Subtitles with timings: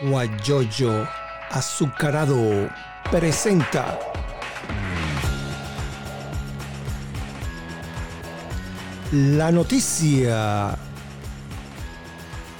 [0.00, 1.08] Guayoyo
[1.50, 2.68] Azucarado
[3.10, 3.98] presenta
[9.12, 10.76] la noticia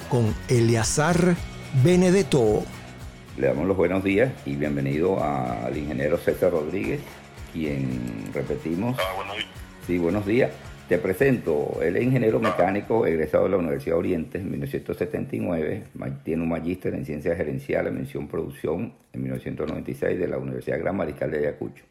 [0.09, 1.35] con Eleazar
[1.83, 2.63] Benedetto.
[3.37, 7.01] Le damos los buenos días y bienvenido al ingeniero César Rodríguez,
[7.53, 8.97] quien repetimos.
[8.99, 9.49] Ah, buenos días.
[9.85, 10.51] Sí, buenos días.
[10.87, 15.83] Te presento, él es ingeniero mecánico, egresado de la Universidad de Oriente en 1979,
[16.23, 21.29] tiene un magíster en ciencias gerenciales, mención producción en 1996 de la Universidad Gran Mariscal
[21.29, 21.83] de Ayacucho.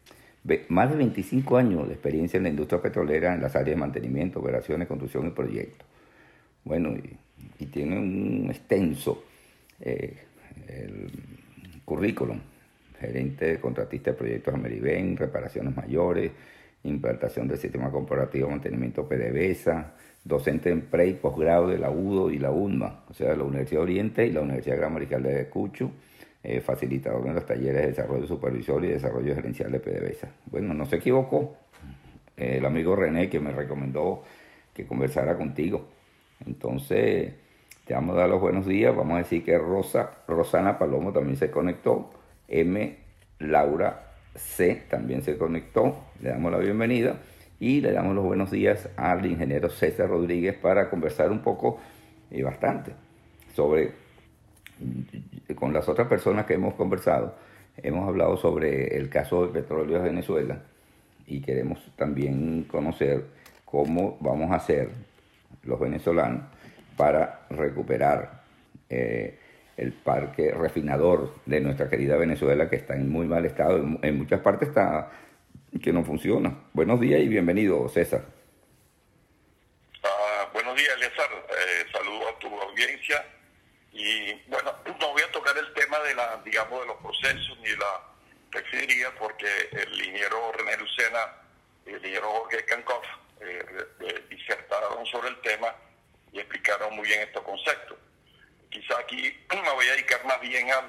[0.70, 4.40] Más de 25 años de experiencia en la industria petrolera en las áreas de mantenimiento,
[4.40, 5.86] operaciones, construcción y proyectos.
[6.64, 6.94] Bueno,
[7.58, 9.24] y, tiene un extenso
[9.80, 10.16] eh,
[11.84, 12.40] currículum,
[12.98, 16.32] gerente contratista de proyectos Ameriben, reparaciones mayores,
[16.88, 22.30] implantación del sistema corporativo de mantenimiento PDVSA, docente en pre y posgrado de la UDO
[22.30, 25.34] y la UNMA, o sea, la Universidad de Oriente y la Universidad Gran Mariscal de
[25.34, 25.90] Ayacucho,
[26.42, 30.28] eh, facilitador en los talleres de desarrollo supervisor y desarrollo gerencial de PDVSA.
[30.46, 31.56] Bueno, no se equivocó
[32.36, 34.22] el amigo René que me recomendó
[34.74, 35.88] que conversara contigo.
[36.44, 37.32] Entonces,
[37.86, 38.94] te vamos a dar los buenos días.
[38.94, 42.10] Vamos a decir que Rosa, Rosana Palomo también se conectó.
[42.48, 42.96] M.
[43.38, 44.05] Laura
[44.36, 47.16] C también se conectó, le damos la bienvenida
[47.58, 51.80] y le damos los buenos días al ingeniero César Rodríguez para conversar un poco
[52.30, 52.92] y bastante
[53.54, 53.92] sobre,
[55.54, 57.34] con las otras personas que hemos conversado,
[57.78, 60.60] hemos hablado sobre el caso de petróleo de Venezuela
[61.26, 63.24] y queremos también conocer
[63.64, 64.90] cómo vamos a hacer
[65.64, 66.42] los venezolanos
[66.96, 68.42] para recuperar
[68.88, 69.38] eh,
[69.76, 74.40] el parque refinador de nuestra querida Venezuela, que está en muy mal estado, en, muchas
[74.40, 75.10] partes está
[75.82, 76.56] que no funciona.
[76.72, 78.24] Buenos días y bienvenido, César.
[80.02, 81.28] Ah, buenos días, César.
[81.50, 83.24] Eh, saludo a tu audiencia.
[83.92, 87.70] Y bueno, no voy a tocar el tema de la, digamos, de los procesos ni
[87.76, 88.02] la
[88.50, 91.32] refinería, porque el ingeniero René Lucena
[91.84, 93.04] y el ingeniero Jorge Cancoff
[93.40, 93.64] eh,
[94.00, 95.74] eh, disertaron sobre el tema
[96.32, 97.98] y explicaron muy bien estos conceptos.
[98.70, 100.82] Quizá aquí me voy a dedicar más bien a,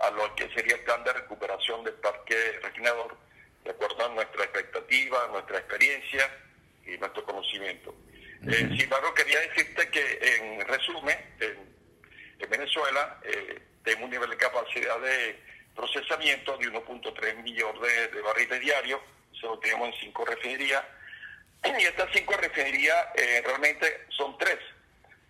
[0.00, 3.16] a lo que sería el plan de recuperación del parque refinador,
[3.64, 6.30] de acuerdo a nuestra expectativa, nuestra experiencia
[6.86, 7.94] y nuestro conocimiento.
[8.48, 11.70] Eh, sin embargo, quería decirte que, en resumen, en,
[12.48, 15.38] Venezuela eh, tenemos un nivel de capacidad de
[15.76, 19.00] procesamiento de 1.3 millones de, barriles diarios,
[19.36, 20.82] eso lo tenemos en cinco refinerías,
[21.78, 24.58] y estas cinco refinerías eh, realmente son tres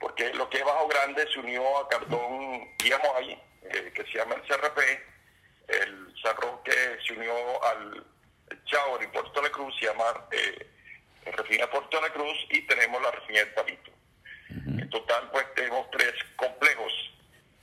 [0.00, 4.19] porque lo que es Bajo Grande se unió a Cardón digamos ahí, eh, que se
[4.19, 4.78] llama el CRP,
[5.69, 6.72] el San Roque
[7.06, 8.05] se unió al
[8.65, 10.66] Chao y Puerto de la Cruz, se llama eh,
[11.27, 13.91] Refina Puerto de la Cruz, y tenemos la refinería del Palito.
[14.49, 16.93] En total, pues tenemos tres complejos.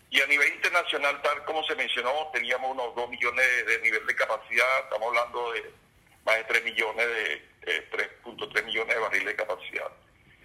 [0.10, 4.16] Y a nivel internacional, tal como se mencionó, teníamos unos 2 millones de, nivel de
[4.16, 5.70] capacidad, estamos hablando de
[6.26, 9.92] más de 3 millones de, 3.3 millones de barriles de capacidad.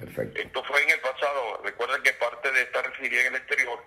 [0.03, 1.61] Esto fue en el pasado.
[1.63, 3.85] Recuerden que parte de esta refinería en el exterior,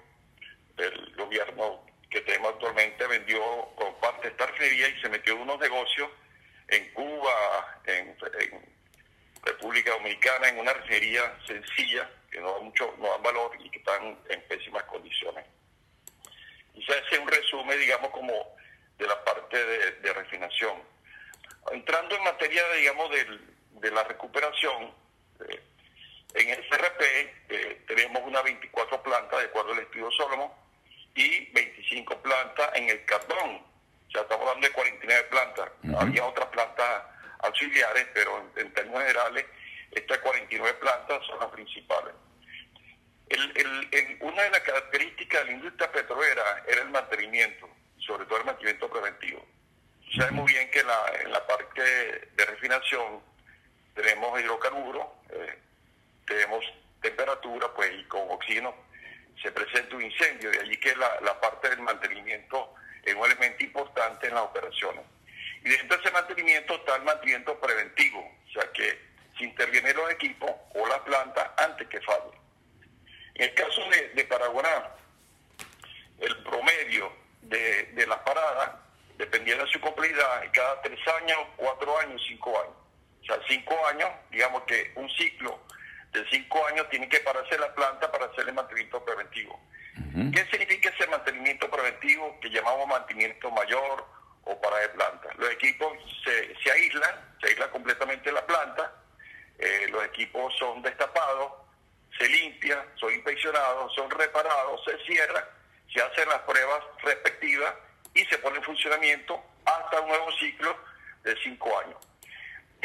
[0.78, 3.42] el gobierno que tenemos actualmente vendió
[3.76, 6.10] con parte de esta refinería y se metió en unos negocios
[6.70, 8.16] en Cuba, en,
[9.44, 13.78] República Dominicana, en una refinería sencilla, que no da mucho, no da valor y que
[13.78, 15.46] están en pésimas condiciones.
[16.74, 18.34] Y se hace un resumen, digamos, como
[18.98, 20.82] de la parte de, refinación.
[21.72, 24.94] Entrando en materia, digamos, de la recuperación,
[25.48, 25.62] eh,
[26.36, 27.02] en el CRP
[27.50, 30.52] eh, tenemos unas 24 plantas, de acuerdo al estudio Solomon,
[31.16, 33.62] y 25 plantas en el carbón.
[34.08, 35.70] O sea, estamos hablando de 49 plantas.
[35.98, 37.04] Había otras plantas
[37.40, 39.46] auxiliares, pero en, términos generales,
[39.92, 42.14] estas 49 plantas son las principales.
[44.20, 47.70] una de las características de la industria petrolera era el mantenimiento,
[48.00, 49.46] sobre todo el mantenimiento preventivo.
[50.16, 53.22] Sabemos muy bien que en la, en la parte de refinación
[53.96, 55.60] tenemos hidrocarburos, eh,
[56.26, 56.64] tenemos
[57.02, 58.74] temperatura, pues y con oxígeno
[59.42, 62.74] se presenta un incendio, de allí que la, la parte del mantenimiento
[63.04, 65.04] es un elemento importante en las operaciones.
[65.64, 69.00] Y dentro de ese mantenimiento está el mantenimiento preventivo, o sea que
[69.38, 72.32] se intervienen los equipos o la planta antes que falle.
[73.36, 74.92] En el caso de, de Paraguaná,
[76.20, 77.12] el promedio
[77.42, 78.72] de, de las paradas,
[79.18, 82.76] dependiendo de su complejidad, cada tres años, cuatro años, cinco años.
[83.22, 85.60] O sea, cinco años, digamos que un ciclo
[86.16, 89.60] de cinco años tiene que pararse la planta para hacer el mantenimiento preventivo.
[90.34, 94.06] ¿Qué significa ese mantenimiento preventivo que llamamos mantenimiento mayor
[94.44, 95.30] o para de planta?
[95.38, 95.92] Los equipos
[96.24, 98.94] se, se aíslan, se aísla completamente la planta,
[99.60, 101.54] eh, los equipos son destapados,
[102.18, 105.44] se limpia, son inspeccionados, son reparados, se cierran,
[105.94, 107.74] se hacen las pruebas respectivas
[108.14, 110.78] y se pone en funcionamiento hasta un nuevo ciclo
[111.24, 111.98] de cinco años.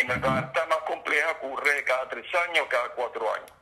[0.00, 3.52] En la planta más compleja ocurre cada tres años, cada cuatro años.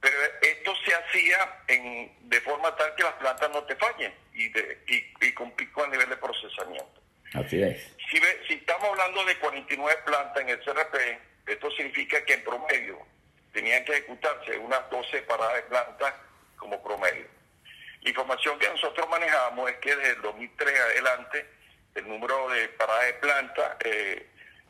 [0.00, 4.50] Pero esto se hacía en, de forma tal que las plantas no te fallen y,
[4.50, 7.00] de, y, con pico a nivel de procesamiento.
[7.32, 7.96] Así es.
[8.10, 12.98] Si, si estamos hablando de 49 plantas en el CRP, esto significa que en promedio
[13.52, 16.14] tenían que ejecutarse unas 12 paradas de plantas
[16.56, 17.26] como promedio.
[18.02, 21.46] La información que nosotros manejamos es que desde el 2003 adelante
[21.94, 24.26] el número de paradas de plantas eh,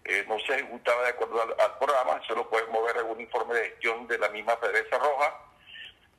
[0.08, 3.68] eh, no se ejecutaba de acuerdo al, programa, se lo puede mover algún informe de
[3.68, 5.34] gestión de la misma PDVSA Roja,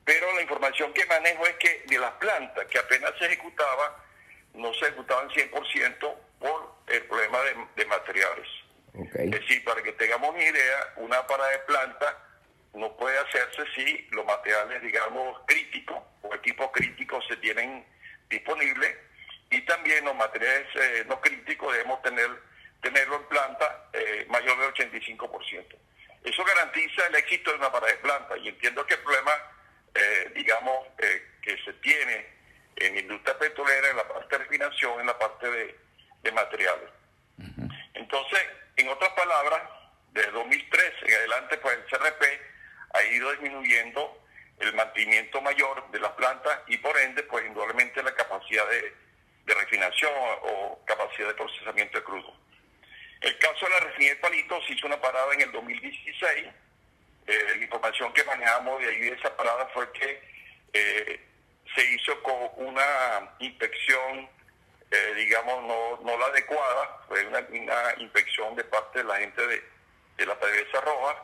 [0.04, 4.04] pero la información que manejo es que de las plantas que apenas se ejecutaba,
[4.54, 7.38] no se ejecutaban 100% por el problema
[7.74, 8.48] de, materiales.
[8.94, 12.18] Es decir, para que tengamos una idea, una parada de planta
[12.74, 17.84] no puede hacerse si los materiales, digamos, críticos o equipos críticos se tienen
[18.28, 18.96] disponibles
[19.50, 22.30] y también los materiales eh, no críticos debemos tener
[22.80, 25.76] tenerlo en planta eh, mayor del 85%.
[26.24, 29.32] Eso garantiza el éxito de una parada de planta y entiendo que el problema,
[29.94, 30.86] eh, digamos,
[31.42, 32.40] que se tiene
[32.80, 36.88] en industria petrolera, en la parte de refinación, en la parte de, materiales.
[37.94, 38.40] Entonces,
[38.76, 39.62] en otras palabras,
[40.12, 42.22] desde 2013 en adelante, pues el CRP
[42.94, 44.22] ha ido disminuyendo
[44.60, 48.94] el mantenimiento mayor de las plantas y por ende, pues indudablemente la capacidad de,
[49.46, 50.12] refinación
[50.42, 52.32] o capacidad de procesamiento de crudo.
[53.20, 56.46] El caso de la refinería de Palito se hizo una parada en el 2016.
[57.26, 60.22] Eh, la información que manejamos de ahí de esa parada fue que
[60.72, 61.20] eh,
[61.74, 64.28] se hizo con una inspección,
[64.90, 65.62] eh, digamos,
[66.02, 67.40] no, la adecuada, fue una,
[67.98, 69.62] inspección de parte de la gente de,
[70.16, 71.22] de la PDVSA Roja,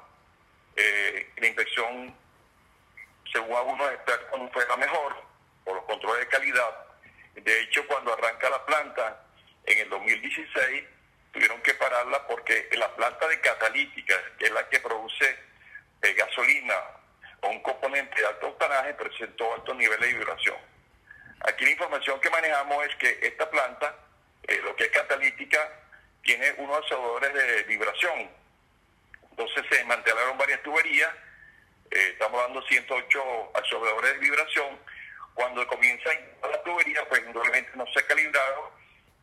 [0.76, 2.14] eh, la inspección,
[3.32, 5.16] según algunos expertos, no fue la mejor
[5.64, 6.86] por los controles de calidad.
[7.34, 9.24] De hecho, cuando arranca la planta
[9.64, 10.84] en el 2016,
[11.36, 15.38] tuvieron que pararla porque la planta de catalítica, que es la que produce
[16.02, 16.74] eh, gasolina
[17.42, 20.56] o un componente de alto octanaje, presentó altos niveles de vibración.
[21.40, 23.94] Aquí la información que manejamos es que esta planta,
[24.44, 25.58] eh, lo que es catalítica,
[26.22, 28.30] tiene unos absorbedores de vibración
[29.38, 31.10] entonces se desmantelaron varias tuberías,
[31.90, 34.78] eh, estamos dando 108 absorbedores de vibración.
[35.34, 36.08] Cuando comienza
[36.40, 38.72] la tubería, pues indudablemente no se ha calibrado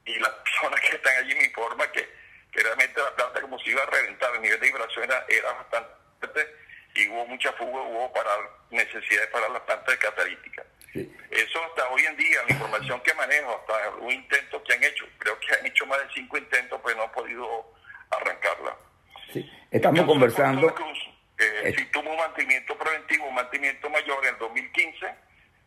[0.06, 2.08] y las personas que están allí me informan que,
[2.52, 5.90] realmente la planta como se iba a reventar, el nivel de vibración era, bastante
[6.20, 6.56] fuerte
[6.96, 8.30] y hubo mucha fuga, hubo para
[8.70, 10.64] necesidad de parar la planta de catalítica.
[11.32, 15.06] Eso hasta hoy en día, la información que manejo, hasta un intento que han hecho,
[15.18, 17.74] creo que han hecho más de cinco intentos, pues no han podido
[18.12, 18.78] arrancarla.
[19.72, 20.76] Estamos conversando.
[21.40, 25.16] Eh, si tuvo un mantenimiento preventivo, un mantenimiento mayor en 2015,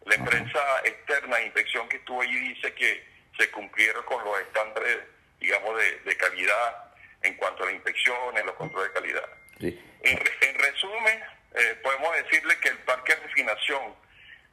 [0.05, 4.99] la empresa externa de inspección que estuvo allí dice que se cumplieron con los estándares,
[5.41, 6.93] digamos, de, calidad
[7.23, 9.29] en cuanto a la inspección, en los controles de calidad.
[10.03, 11.23] En, resumen,
[11.55, 13.95] eh, podemos decirle que el parque de refinación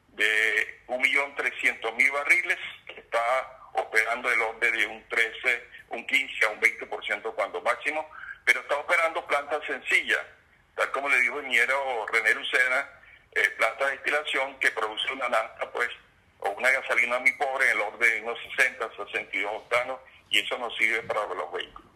[0.08, 2.58] de 1.300.000 barriles
[2.96, 8.08] está operando el orden de un 13, un 15 a un 20% cuando máximo,
[8.44, 10.20] pero está operando plantas sencillas,
[10.76, 12.88] tal como le dijo el ingeniero René Lucena,
[13.32, 15.90] eh, planta de destilación que produce una nafta, pues,
[16.44, 19.98] o una gasolina muy pobre en el orden de unos 60, 62 octanos,
[20.30, 21.90] y eso no sirve para los vehículos.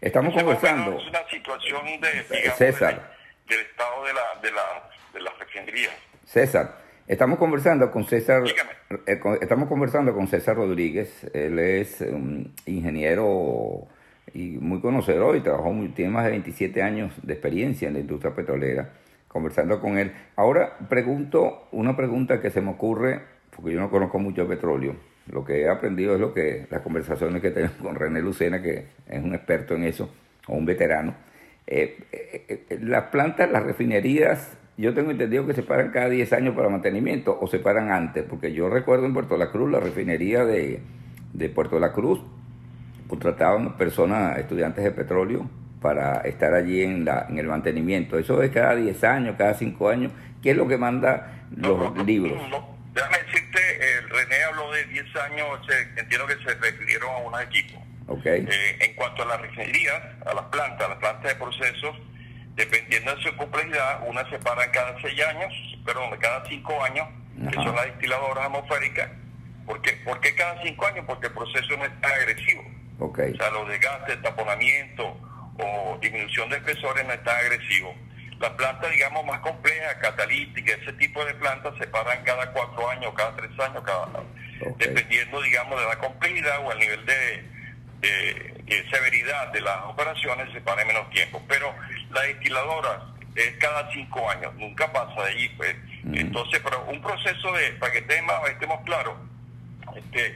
[0.00, 0.98] Estamos conversando.
[0.98, 3.16] Es una situación de, digamos, César.
[3.48, 5.90] del estado de la, de la, de la refinería.
[6.24, 8.44] César, estamos conversando con César.
[9.06, 11.24] Eh, estamos conversando con César Rodríguez.
[11.34, 13.88] Él es un ingeniero
[14.34, 18.00] y muy conocedor y trabajó muy, tiene más de 27 años de experiencia en la
[18.00, 18.92] industria petrolera,
[19.28, 20.12] conversando con él.
[20.36, 23.22] Ahora pregunto una pregunta que se me ocurre,
[23.56, 24.94] porque yo no conozco mucho de petróleo.
[25.32, 28.86] Lo que he aprendido es lo que las conversaciones que tengo con René Lucena, que
[29.08, 30.10] es un experto en eso,
[30.46, 31.14] o un veterano.
[31.66, 36.32] Eh, eh, eh, las plantas, las refinerías, yo tengo entendido que se paran cada 10
[36.34, 39.80] años para mantenimiento o se paran antes, porque yo recuerdo en Puerto La Cruz, la
[39.80, 40.82] refinería de,
[41.54, 42.20] Puerto La Cruz,
[43.08, 45.48] contrataban personas, estudiantes de petróleo,
[45.80, 48.18] para estar allí en el mantenimiento.
[48.18, 50.12] Eso es cada 10 años, cada 5 años.
[50.42, 52.40] ¿Qué es lo que manda los libros?
[52.96, 55.60] Déjame decirte, el René habló de 10 años,
[55.96, 57.82] entiendo que se refirieron a unos equipos.
[58.08, 58.46] Okay.
[58.48, 61.96] Eh, en cuanto a las refinerías, a las plantas, a las plantas de procesos,
[62.54, 65.52] dependiendo de su complejidad, unas se paran cada 6 años,
[65.84, 67.08] perdón, cada 5 años,
[67.50, 69.10] que son las destiladoras atmosféricas.
[69.66, 69.92] ¿Por qué?
[70.04, 71.04] ¿Por qué cada 5 años?
[71.06, 72.64] Porque el proceso no es tan agresivo.
[72.98, 73.32] Okay.
[73.32, 75.20] O sea, los desgastes, taponamiento
[75.58, 77.94] o disminución de espesores no están agresivos.
[78.40, 83.12] Las plantas, digamos, más complejas, catalíticas, ese tipo de plantas se paran cada cuatro años,
[83.16, 84.08] cada tres años, cada
[84.78, 87.44] dependiendo, digamos, de la complejidad o el nivel de,
[88.00, 91.42] de, severidad de las operaciones, se pare menos tiempo.
[91.48, 91.74] Pero
[92.10, 95.74] la destiladora es cada cinco años, nunca pasa de allí, pues.
[96.12, 99.16] Entonces, pero un proceso de, para que estemos, estemos claros,
[99.96, 100.34] este,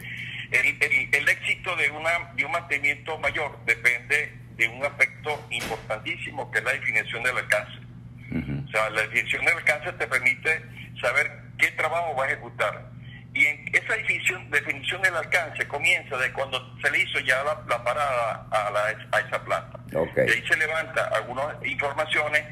[0.51, 6.59] el, el, éxito de, una, de un mantenimiento mayor depende de un aspecto importantísimo que
[6.59, 7.80] es la definición del alcance.
[8.71, 10.63] O sea, la definición del alcance te permite
[11.01, 12.89] saber qué trabajo va a ejecutar.
[13.35, 17.85] Y en esa definición, definición del alcance comienza de cuando se le hizo ya la,
[17.85, 19.79] parada a, la, a, esa planta.
[19.93, 20.29] Okay.
[20.29, 22.45] Y ahí se levanta algunas informaciones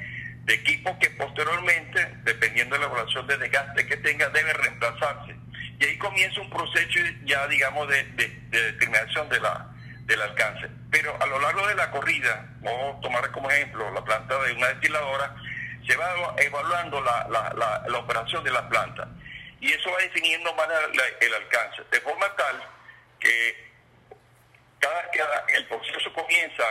[0.45, 5.37] de equipos que posteriormente, dependiendo de la evaluación de desgaste que tenga, debe reemplazarse.
[5.79, 8.05] Y ahí comienza un proceso ya, digamos, de,
[8.51, 9.69] determinación de la,
[10.07, 10.69] del alcance.
[10.91, 14.53] Pero a lo largo de la corrida, vamos a tomar como ejemplo la planta de
[14.55, 15.37] una destiladora,
[15.87, 19.09] se va evaluando la, la, la, operación de la planta.
[19.61, 20.69] Y eso va definiendo más
[21.21, 21.83] el alcance.
[21.91, 22.63] De forma tal
[23.19, 23.69] que
[24.79, 26.65] cada, cada el proceso comienza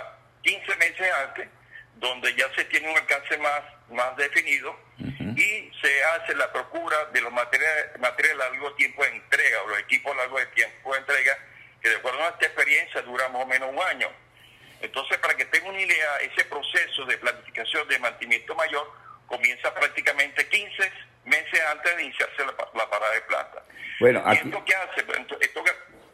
[0.43, 1.49] 15 meses antes,
[1.95, 7.21] donde ya se tiene un alcance más, más definido y se hace la procura de
[7.21, 10.99] los materiales, materiales a largo tiempo de entrega o los equipos a largo tiempo de
[10.99, 11.37] entrega,
[11.81, 14.09] que de acuerdo a esta experiencia dura más o menos un año.
[14.81, 18.91] Entonces, para que tengan una idea, ese proceso de planificación de mantenimiento mayor
[19.25, 20.91] comienza prácticamente 15
[21.25, 23.63] meses antes de iniciarse la, parada de planta.
[23.99, 25.03] Bueno, ¿Y esto qué hace?
[25.03, 25.63] Pues, esto, esto,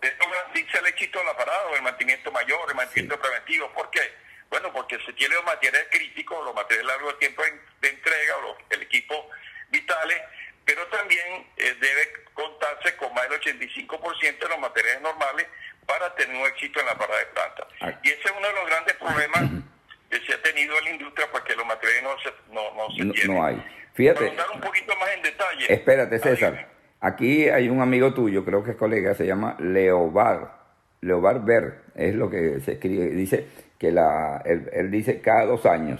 [0.01, 3.71] esto garantiza el éxito de la parada o el mantenimiento mayor, el mantenimiento preventivo.
[3.73, 4.23] ¿Por qué?
[4.49, 7.43] Bueno, porque se tiene los materiales críticos, los materiales largo de tiempo
[7.81, 9.29] de entrega, o el equipo
[9.69, 10.21] vitales,
[10.65, 15.47] pero también eh, debe contarse con más del 85% de los materiales normales
[15.85, 17.67] para tener un éxito en la parada de planta.
[17.81, 17.99] Ah.
[18.03, 19.63] Y ese es uno de los grandes problemas
[20.09, 23.13] que se ha tenido en la industria, porque los materiales no se, no, no se
[23.13, 23.35] tienen.
[23.35, 23.63] No hay.
[23.93, 24.31] Fíjate.
[24.31, 25.73] Para un poquito más en detalle.
[25.73, 26.67] Espérate, César.
[26.99, 30.63] Aquí hay un amigo tuyo, creo que es colega, se llama Leobar.
[31.01, 33.07] Leobar Ver, es lo que se escribe.
[33.09, 33.45] Dice,
[33.83, 35.99] que la, él, dice cada dos años.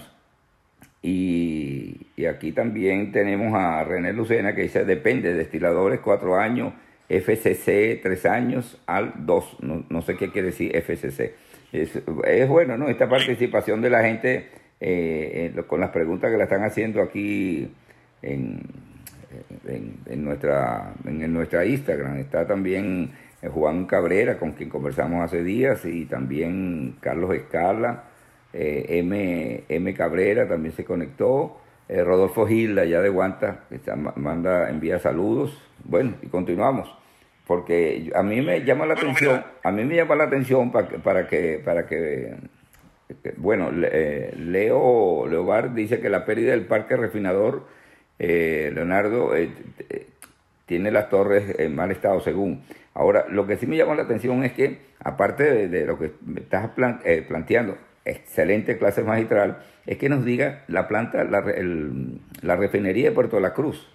[1.02, 6.72] Y, aquí también tenemos a René Lucena que dice depende, destiladores cuatro años,
[7.08, 11.34] FCC tres años, al dos, no, sé qué quiere decir FCC.
[11.72, 12.88] Es, bueno, ¿no?
[12.88, 14.48] Esta participación de la gente
[14.80, 17.68] eh, con las preguntas que la están haciendo aquí
[18.22, 18.60] en,
[19.66, 22.18] en, nuestra, en nuestra Instagram.
[22.18, 23.10] Está también
[23.42, 28.04] eh, Juan Cabrera, con quien conversamos hace días, y también Carlos Escala,
[28.52, 33.80] eh, M, M, Cabrera también se conectó, eh, Rodolfo Gil, allá de Guanta, que
[34.16, 35.60] manda, envía saludos.
[35.84, 36.92] Bueno, y continuamos,
[37.46, 40.98] porque a mí me llama la atención, a mí me llama la atención para que,
[40.98, 42.36] para que, para que
[43.36, 47.66] bueno, Leo Leobar dice que la pérdida del parque refinador,
[48.18, 49.32] Leonardo,
[50.66, 52.62] tiene las torres en mal estado según.
[52.94, 56.40] Ahora, lo que sí me llama la atención es que, aparte de, lo que me
[56.40, 56.70] estás
[57.04, 61.44] eh, planteando, excelente clase magistral, es que nos diga la planta, la,
[62.42, 63.88] la refinería de Puerto La Cruz.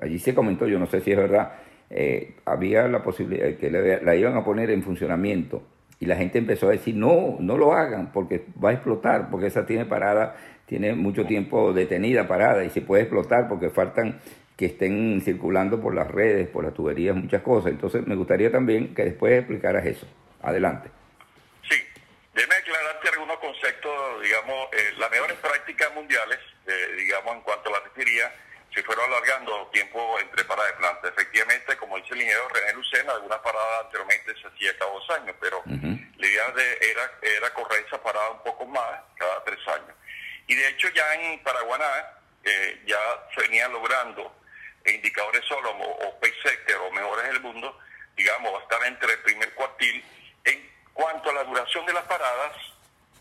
[0.00, 1.52] Allí se comentó, yo no sé si es verdad,
[1.90, 5.62] eh, había la posibilidad que la iban a poner en funcionamiento
[5.98, 9.48] y la gente empezó a decir, no, no lo hagan porque va a explotar, porque
[9.48, 14.18] esa tiene parada, tiene mucho tiempo detenida, parada y se puede explotar porque faltan
[14.56, 17.72] que estén circulando por las redes, por las tuberías, muchas cosas.
[17.72, 20.06] Entonces me gustaría también que después explicaras eso.
[20.42, 20.90] Adelante.
[21.68, 21.76] Sí,
[22.34, 22.79] algunos conceptos,
[24.30, 28.32] digamos, eh, las mejores prácticas mundiales, eh, digamos, en cuanto a la refinería,
[28.72, 31.08] se fueron alargando tiempo entre paradas de planta.
[31.08, 35.34] Efectivamente, como dice el ingeniero René Lucena, algunas paradas anteriormente se hacía cada dos años,
[35.40, 39.96] pero la idea de, era, era correr esa parada un poco más cada tres años.
[40.46, 41.90] Y de hecho ya en Paraguaná
[42.44, 43.00] eh, ya
[43.34, 44.32] se venía logrando
[44.86, 47.76] indicadores solo o PaySector o mejores del mundo,
[48.16, 50.04] digamos, estar entre el primer cuartil
[50.44, 52.69] en cuanto a la duración de las paradas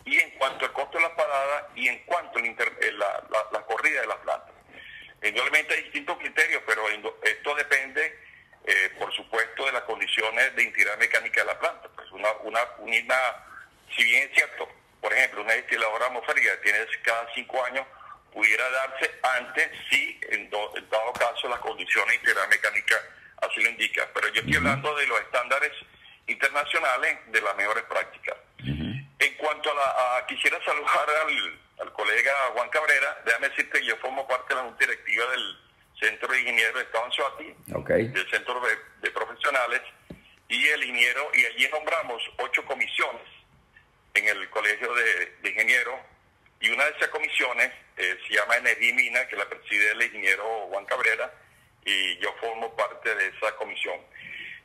[0.10, 3.62] y en cuanto al costo de las paradas y en cuanto a eh, la, la,
[3.62, 4.56] corrida de las plantas.
[5.22, 6.82] Indudablemente hay distintos criterios, pero
[7.22, 8.20] esto depende,
[8.66, 11.89] eh, por supuesto, de las condiciones de integridad mecánica de la planta.
[11.96, 13.16] Pues una, una, una,
[13.96, 14.68] si bien es cierto,
[15.00, 17.86] por ejemplo, una destiladora atmosférica tiene cada cinco años
[18.34, 22.96] pudiera darse antes si en, dado caso las condiciones integral mecánica
[23.42, 24.08] así lo indican.
[24.13, 25.72] Pero yo estoy hablando de los estándares
[26.28, 28.09] internacionales de las mejores prácticas.
[29.50, 31.10] En cuanto a la, quisiera saludar
[31.79, 35.58] al, colega Juan Cabrera, déjame decirte que yo formo parte de la junta directiva del
[36.00, 37.56] Centro de Ingenieros de Estado en Suati,
[38.13, 38.62] del Centro
[39.01, 39.82] de, Profesionales,
[40.50, 43.24] y el ingeniero, y allí nombramos ocho comisiones
[44.13, 46.00] en el Colegio de, de Ingenieros
[46.60, 50.03] y una de esas comisiones eh, se llama Energía y Mina, que la preside el
[50.03, 51.34] ingeniero Juan Cabrera,
[51.86, 54.00] y yo formo parte de esa comisión.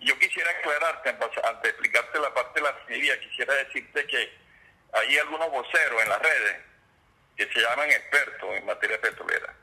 [0.01, 4.44] Yo quisiera aclararte, antes de explicarte la parte de la refinería, quisiera decirte que
[4.95, 6.57] hay algunos voceros en las redes
[7.37, 9.55] que se llaman expertos en materia petrolera.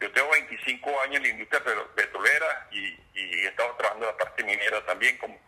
[0.00, 1.62] Yo tengo 25 años en la industria
[1.94, 5.38] petrolera y, he estado trabajando en la parte minera también como,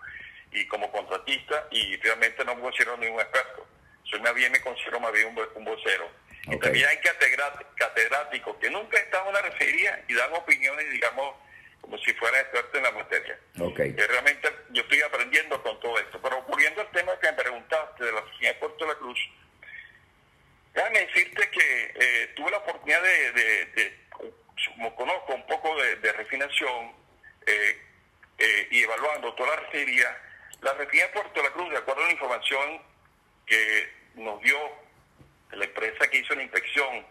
[0.51, 3.67] y como contratista y realmente no me considero ningún experto.
[4.05, 6.11] Soy más bien, me considero más bien un, vocero.
[6.43, 6.99] Y también hay
[7.77, 11.37] catedráticos que nunca están en una refería y dan opiniones, digamos,
[11.81, 13.39] como si fuera experto en la materia.
[13.59, 13.93] Okay.
[13.93, 16.21] Realmente yo estoy aprendiendo con todo esto.
[16.23, 19.19] Pero volviendo al tema que me preguntaste de la oficina de Puerto de la Cruz,
[20.75, 23.99] déjame decirte que eh, tuve la oportunidad de,
[24.77, 26.93] como conozco un poco de, refinación
[27.47, 27.81] eh,
[28.39, 30.17] eh, y evaluando toda la refinería,
[30.61, 32.83] la refinería de Puerto de la Cruz, de acuerdo a la información
[33.47, 34.59] que nos dio
[35.53, 37.07] la empresa que hizo la inspección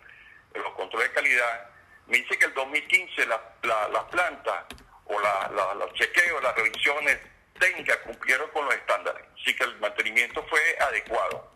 [0.54, 1.69] de los controles de calidad,
[2.10, 4.66] me dice que el 2015 la, la, planta
[5.06, 7.20] o la, los chequeos, las revisiones
[7.60, 11.52] técnicas cumplieron con los estándares, así que el mantenimiento fue adecuado.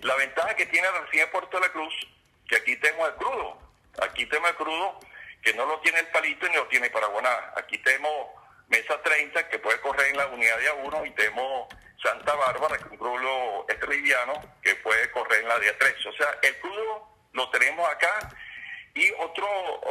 [0.00, 1.94] La ventaja que tiene la de Puerto de la Cruz,
[2.46, 3.58] que aquí tenemos el crudo,
[4.02, 5.00] aquí tenemos el crudo
[5.42, 8.28] que no lo tiene el palito ni lo tiene Paraguaná, aquí tenemos
[8.68, 11.68] Mesa 30 que puede correr en la unidad de A1 y tenemos
[12.02, 16.06] Santa Bárbara, que es un crudo liviano que puede correr en la de A3.
[16.08, 18.28] O sea, el crudo lo tenemos acá
[18.96, 19.46] y otro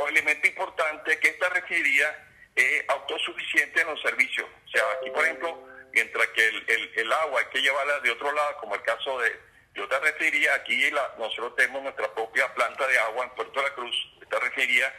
[0.09, 4.47] elemento importante que esta refinería es autosuficiente en los servicios.
[4.65, 6.47] O sea, aquí, por ejemplo, mientras que
[6.95, 9.39] el, agua hay que llevarla de otro lado, como el caso de,
[9.73, 13.75] de otra refinería, aquí nosotros tenemos nuestra propia planta de agua en Puerto de la
[13.75, 14.91] Cruz, esta refinería,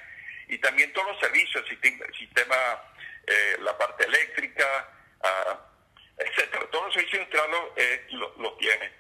[0.48, 2.56] y también todos los servicios, el sistema,
[3.26, 4.88] eh, la parte eléctrica,
[5.20, 5.56] uh,
[6.22, 6.66] etcétera.
[6.70, 8.92] Todos los servicios industriales eh, lo, tiene.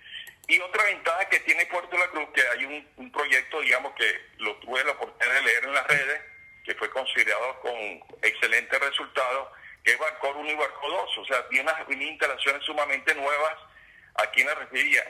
[0.48, 2.64] Y otra ventaja que tiene Puerto de la Cruz, que hay
[2.96, 6.20] un, proyecto, digamos, que lo tuve la oportunidad de leer en las redes,
[6.64, 7.74] que fue considerado con
[8.22, 9.48] excelentes resultados,
[9.82, 11.18] que es Barcor 1 y Barco 2.
[11.18, 13.54] O sea, tiene unas, instalaciones sumamente nuevas
[14.14, 15.04] aquí en la refinería.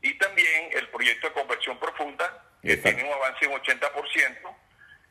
[0.00, 4.56] Y también el proyecto de conversión profunda, que tiene un avance de un 80%,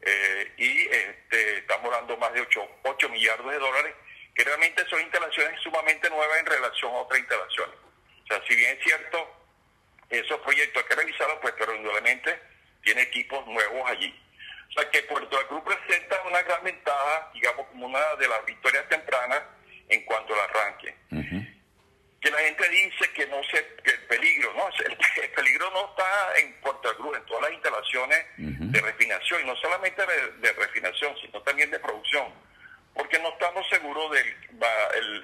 [0.04, 3.94] eh, y este, estamos dando más de 8, 8 millardos de dólares,
[4.36, 7.76] que realmente son instalaciones sumamente nuevas en relación a otras instalaciones.
[8.24, 9.41] O sea, si bien es cierto,
[10.12, 12.40] esos proyectos que revisarlos, pues pero indudablemente
[12.84, 14.14] tiene equipos nuevos allí.
[14.70, 18.46] O sea que Puerto de Cruz presenta una gran ventaja, digamos, como una de las
[18.46, 19.42] victorias tempranas
[19.90, 20.96] en cuanto al arranque.
[22.22, 26.38] Que la gente dice que no sé, que el peligro, no, el, peligro no está
[26.38, 30.04] en Puerto de Cruz, en todas las instalaciones de refinación, y no solamente
[30.40, 32.32] de, refinación, sino también de producción,
[32.94, 34.28] porque no estamos seguros del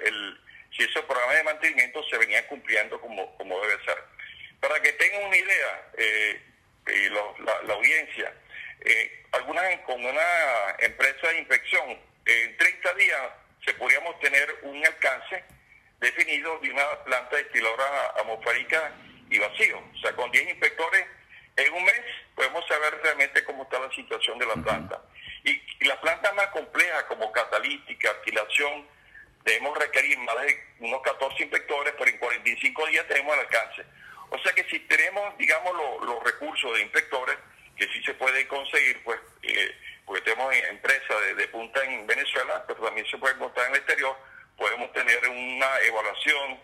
[0.03, 0.39] el,
[0.75, 3.97] si esos programas de mantenimiento se venían cumpliendo como, como debe ser.
[4.59, 6.41] Para que tengan una idea, eh,
[6.87, 8.33] y la, audiencia,
[8.81, 13.21] eh, algunas con una empresa de inspección, en 30 días
[13.65, 15.43] se podríamos tener un alcance
[15.99, 18.91] definido de una planta destiladora atmosférica
[19.29, 19.79] y vacío.
[19.93, 21.05] O sea, con 10 inspectores
[21.57, 22.01] en un mes
[22.35, 25.01] podemos saber realmente cómo está la situación de la planta.
[25.43, 28.87] Y, la planta más compleja como catalítica, alquilación,
[29.43, 33.85] debemos requerir más de unos 14 inspectores, pero en 45 días tenemos el alcance.
[34.29, 35.73] O sea que si tenemos, digamos,
[36.05, 37.37] los recursos de inspectores,
[37.75, 39.71] que sí se puede conseguir, pues, eh,
[40.05, 44.15] porque tenemos empresas de, punta en Venezuela, pero también se puede encontrar en el exterior,
[44.57, 46.59] podemos tener una evaluación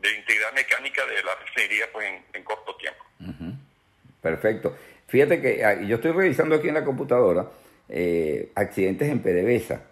[0.00, 3.04] de integridad mecánica de la refinería pues, en, corto tiempo.
[4.20, 4.76] Perfecto.
[5.06, 7.46] Fíjate que ah, yo estoy revisando aquí en la computadora
[7.88, 9.82] eh, accidentes en PDVSA.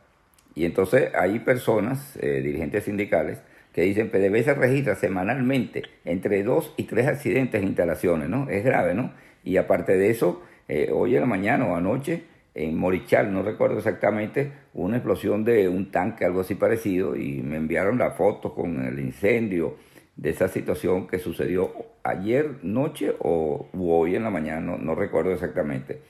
[0.55, 3.39] Y entonces hay personas, eh, dirigentes sindicales,
[3.73, 8.49] que dicen PDVSA registra semanalmente entre dos y tres accidentes en instalaciones, ¿no?
[8.49, 9.13] Es grave, ¿no?
[9.45, 13.79] Y aparte de eso, eh, hoy en la mañana o anoche, en Morichal, no recuerdo
[13.79, 18.85] exactamente, una explosión de un tanque, algo así parecido, y me enviaron la foto con
[18.85, 19.77] el incendio
[20.17, 26.01] de esa situación que sucedió ayer noche o hoy en la mañana, no recuerdo exactamente.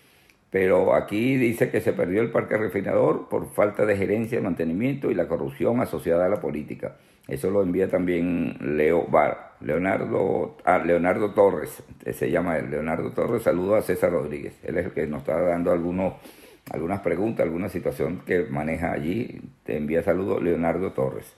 [0.53, 5.11] Pero aquí dice que se perdió el parque refinador por falta de gerencia de mantenimiento
[5.11, 6.99] y la corrupción asociada a la política.
[7.27, 13.45] Eso lo envía también Leo Bar, Leonardo, ah, Leonardo Torres, se llama él, Leonardo Torres.
[13.45, 14.55] Saludo a César Rodríguez.
[14.63, 16.17] Él es el que nos está dando algunos,
[16.71, 19.41] algunas preguntas, alguna situación que maneja allí.
[19.65, 21.35] Te envía saludos Leonardo Torres.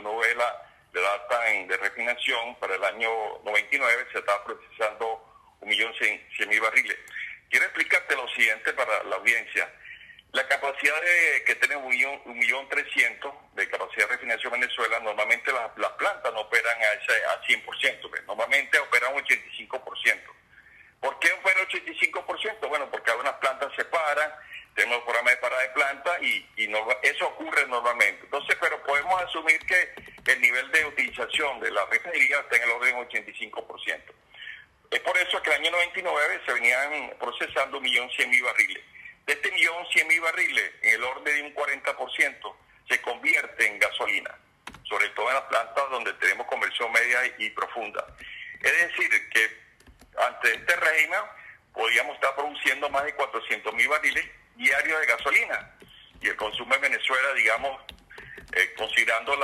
[0.00, 3.10] su novela le datan de refinación para el año
[3.44, 5.24] 99, se está procesando
[5.60, 6.96] un millón cien mil barriles.
[7.50, 9.70] Quiero explicarte lo siguiente para la audiencia.
[10.32, 14.60] La capacidad de, que tiene un millón, un millón trescientos de capacidad de refinación en
[14.60, 18.24] Venezuela, normalmente las, plantas no operan a, ese, a 100%, ¿ves?
[18.26, 20.20] normalmente operan un 85%.
[21.00, 22.68] ¿Por qué opera 85%?
[22.68, 24.32] Bueno, porque algunas plantas se paran,
[24.80, 26.46] tenemos programas de parada de planta y,
[27.02, 28.24] eso ocurre normalmente.
[28.24, 29.92] Entonces, pero podemos asumir que
[30.32, 34.00] el nivel de utilización de la refinería está en el orden del 85%.
[34.90, 38.82] Es por eso que el año 99 se venían procesando 1.100.000 barriles.
[39.26, 42.54] De este 1.100.000 barriles, en el orden de un 40%
[42.88, 44.34] se convierte en gasolina,
[44.84, 48.06] sobre todo en las plantas donde tenemos conversión media y profunda.
[48.62, 49.60] Es decir, que
[50.18, 51.20] ante este régimen
[51.74, 55.76] podíamos estar produciendo más de 400.000 barriles diarios de gasolina.
[56.20, 57.80] Y el consumo en Venezuela, digamos,
[58.52, 59.34] eh, considerando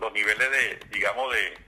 [0.00, 1.58] los niveles de, digamos, de,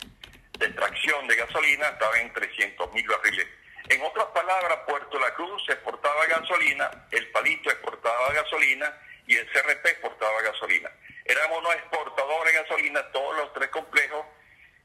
[0.61, 3.47] extracción de gasolina, estaba en 300.000 barriles.
[3.89, 9.85] En otras palabras, Puerto La Cruz exportaba gasolina, el Palito exportaba gasolina y el CRP
[9.87, 10.91] exportaba gasolina.
[11.25, 14.25] Éramos unos exportadores de gasolina, todos los tres complejos,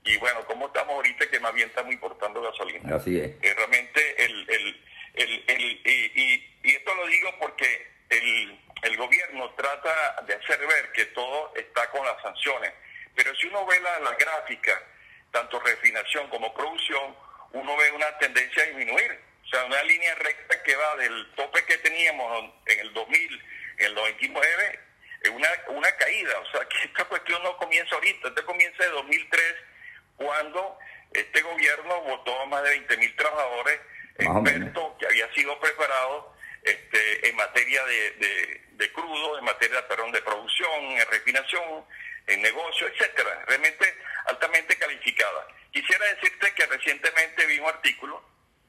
[0.03, 2.95] y bueno, ¿cómo estamos ahorita que más bien estamos importando gasolina?
[2.95, 3.31] Así es.
[3.41, 4.81] Eh, realmente, el, el,
[5.13, 10.91] el, el y, y, esto lo digo porque el, el gobierno trata de hacer ver
[10.91, 12.73] que todo está con las sanciones,
[13.15, 14.81] pero si uno ve la, la gráfica,
[15.31, 17.15] tanto refinación como producción,
[17.51, 19.19] uno ve una tendencia a disminuir.
[19.45, 23.43] O sea, una línea recta que va del tope que teníamos en el 2000,
[23.79, 24.79] en el 99,
[25.33, 26.39] una, una caída.
[26.39, 29.55] O sea, que esta cuestión no comienza ahorita, este comienza de 2003,
[30.17, 30.77] cuando
[31.13, 33.79] este gobierno votó a más de 20 mil trabajadores
[34.17, 40.21] expertos que había sido preparado este, en materia de, de, crudo, en materia perdón, de
[40.21, 41.85] producción, en refinación,
[42.27, 43.43] en negocio, etcétera.
[43.47, 43.93] Realmente
[44.25, 45.47] altamente calificada.
[45.71, 48.23] Quisiera decirte que recientemente vi un artículo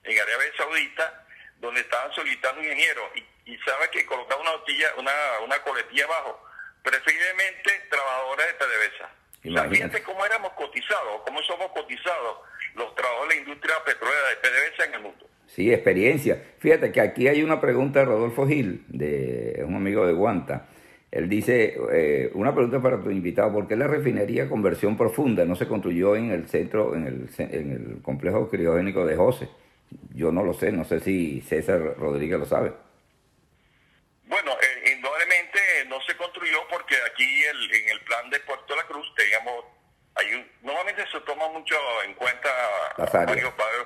[0.04, 1.26] en Arabia Saudita
[1.58, 5.12] donde estaban solicitando ingenieros y, y sabe que colocaba una notilla, una,
[5.44, 6.42] una coletilla abajo,
[6.82, 9.10] preferiblemente trabajadores de PDVSA.
[9.42, 12.38] Imagínate cómo éramos cotizados, cómo somos cotizados
[12.74, 15.26] los trabajadores de la industria petrolera de PDVSA en el mundo.
[15.54, 16.40] Sí, experiencia.
[16.58, 20.68] Fíjate que aquí hay una pregunta de Rodolfo Gil, de un amigo de Guanta.
[21.10, 25.56] Él dice, eh, una pregunta para tu invitado, ¿por qué la refinería conversión profunda no
[25.56, 29.48] se construyó en el centro, en el, en el complejo criogénico de José?
[30.14, 32.72] Yo no lo sé, no sé si César Rodríguez lo sabe.
[34.26, 35.58] Bueno, eh, indudablemente
[35.88, 39.64] no se construyó porque aquí el, en el plan de Puerto La Cruz teníamos,
[40.14, 40.26] hay
[40.62, 41.74] normalmente se toma mucho
[42.06, 42.48] en cuenta
[42.96, 43.79] varios, varios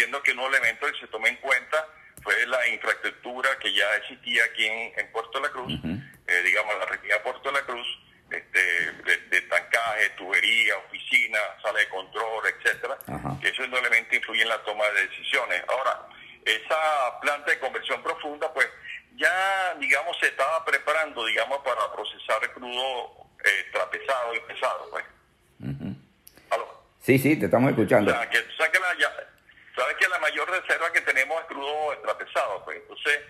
[0.00, 1.86] entiendo que un elemento que se toma en cuenta
[2.22, 7.18] fue la infraestructura que ya existía aquí en, Puerto La Cruz, eh, digamos la región
[7.22, 7.86] Puerto La Cruz,
[8.30, 8.92] este,
[9.28, 12.96] de, tancaje, tubería, oficina, sala de control, etcétera,
[13.42, 15.62] que eso indudablemente influye en la toma de decisiones.
[15.68, 16.06] Ahora,
[16.44, 18.68] esa planta de conversión profunda, pues
[19.16, 25.04] ya, digamos, se estaba preparando, digamos, para procesar el crudo eh, trapezado y pesado, pues.
[27.00, 28.12] Sí, sí, te estamos escuchando.
[28.12, 28.38] O sea, que,
[29.80, 32.76] sabes que la mayor reserva que tenemos es crudo trapezado, pues.
[32.76, 33.20] Entonces,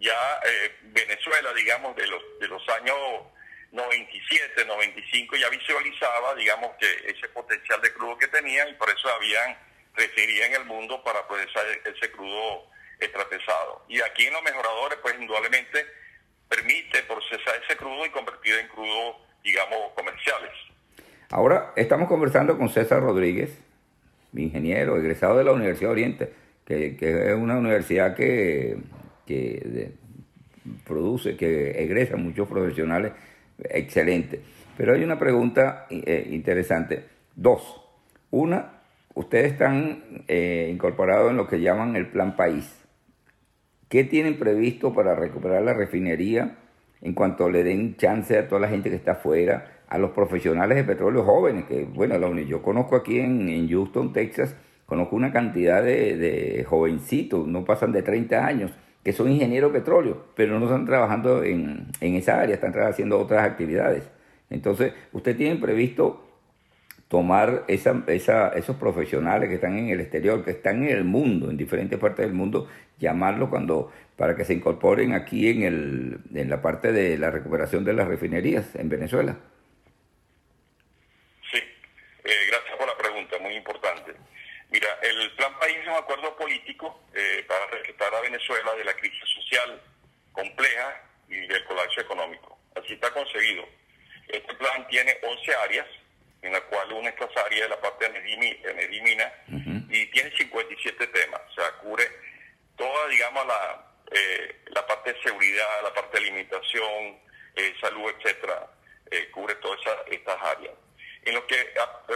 [0.00, 2.96] ya eh, Venezuela, digamos, de los, de los años
[3.72, 9.08] 97, 95 ya visualizaba, digamos, que ese potencial de crudo que tenían y por eso
[9.10, 9.56] habían
[9.98, 13.84] en el mundo para procesar ese crudo extrapesado.
[13.88, 15.86] Y aquí en los mejoradores, pues indudablemente
[16.48, 20.52] permite procesar ese crudo y convertirlo en crudo, digamos, comerciales.
[21.30, 23.58] Ahora estamos conversando con César Rodríguez,
[24.34, 26.32] ingeniero, egresado de la Universidad Oriente,
[26.64, 28.78] que, es una universidad que,
[29.26, 29.92] que
[30.84, 33.12] produce, que egresa muchos profesionales
[33.58, 34.40] excelentes.
[34.76, 37.04] Pero hay una pregunta eh, interesante.
[37.34, 37.82] Dos.
[38.30, 38.80] Una,
[39.14, 42.74] ustedes están eh, incorporados en lo que llaman el Plan País.
[43.88, 46.58] ¿Qué tienen previsto para recuperar la refinería
[47.00, 50.76] en cuanto le den chance a toda la gente que está afuera, a los profesionales
[50.76, 51.64] de petróleo jóvenes?
[51.66, 54.54] Que, bueno, yo conozco aquí en, en Houston, Texas,
[54.86, 58.72] conozco una cantidad de, de jovencitos, no pasan de 30 años,
[59.04, 63.18] que son ingenieros de petróleo, pero no están trabajando en, en esa área, están haciendo
[63.18, 64.04] otras actividades.
[64.50, 66.24] Entonces, ¿usted tiene previsto
[67.08, 71.50] tomar esa, esa, esos profesionales que están en el exterior, que están en el mundo,
[71.50, 76.50] en diferentes partes del mundo, llamarlos cuando, para que se incorporen aquí en, el, en
[76.50, 79.36] la parte de la recuperación de las refinerías en Venezuela?
[81.50, 84.12] Sí, eh, gracias por la pregunta, muy importante.
[84.70, 84.88] Mira,
[85.72, 89.80] es un acuerdo político eh, para rescatar a Venezuela de la crisis social
[90.32, 92.58] compleja y del colapso económico.
[92.74, 93.64] Así está concebido.
[94.28, 95.86] Este plan tiene 11 áreas,
[96.42, 98.18] en la cual una es las áreas de la parte de
[98.70, 99.32] energía mina,
[99.90, 101.40] y tiene 57 temas.
[101.50, 102.04] O sea, cubre
[102.76, 107.18] toda, digamos, la, eh, la parte de seguridad, la parte de alimentación,
[107.56, 108.70] eh, salud, etcétera.
[109.32, 110.74] cubre todas estas áreas.
[111.24, 111.74] En lo que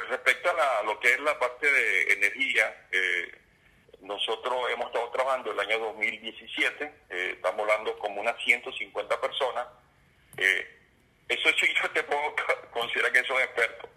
[0.08, 3.41] respecta a lo que es la parte de energía, eh,
[4.02, 9.66] nosotros hemos estado trabajando el año 2017, eh, estamos hablando como unas 150 personas.
[10.36, 10.78] Eh,
[11.28, 12.34] eso sí yo te puedo
[12.72, 13.90] considerar que son expertos,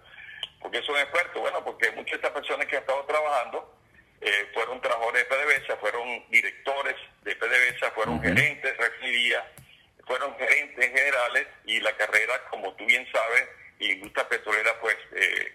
[0.62, 1.42] porque son expertos?
[1.42, 3.76] Bueno, porque muchas de estas personas que han estado trabajando
[4.22, 9.52] eh, fueron trabajadores de PDVSA, fueron directores de PDVSA, fueron gerentes de refinería,
[10.06, 13.48] fueron gerentes generales y la carrera, como tú bien sabes,
[13.80, 15.54] industria petrolera, pues eh,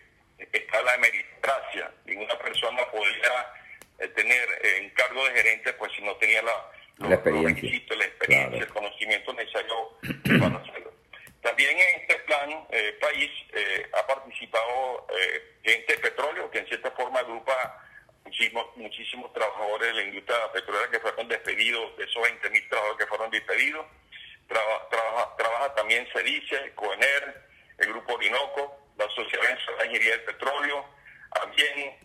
[0.53, 1.91] está la meritocracia.
[2.05, 3.60] Ninguna persona podía
[4.09, 8.69] tener en cargo de gerente, pues si no tenía la, la experiencia, la experiencia el
[8.69, 9.99] conocimiento necesario
[10.41, 10.93] para hacerlo.
[11.43, 12.67] También en este plan
[13.01, 13.31] país
[13.93, 15.07] ha participado
[15.65, 17.87] gente de petróleo, que en cierta forma agrupa
[18.25, 23.07] muchísimos, muchísimos trabajadores de la industria petrolera que fueron despedidos, de esos 20.000 trabajadores que
[23.07, 23.87] fueron despedidos.
[24.49, 27.43] trabaja también Cerice, Coener,
[27.79, 30.85] el Grupo Orinoco, la Sociedad de Ingeniería del Petróleo,
[31.33, 31.97] también,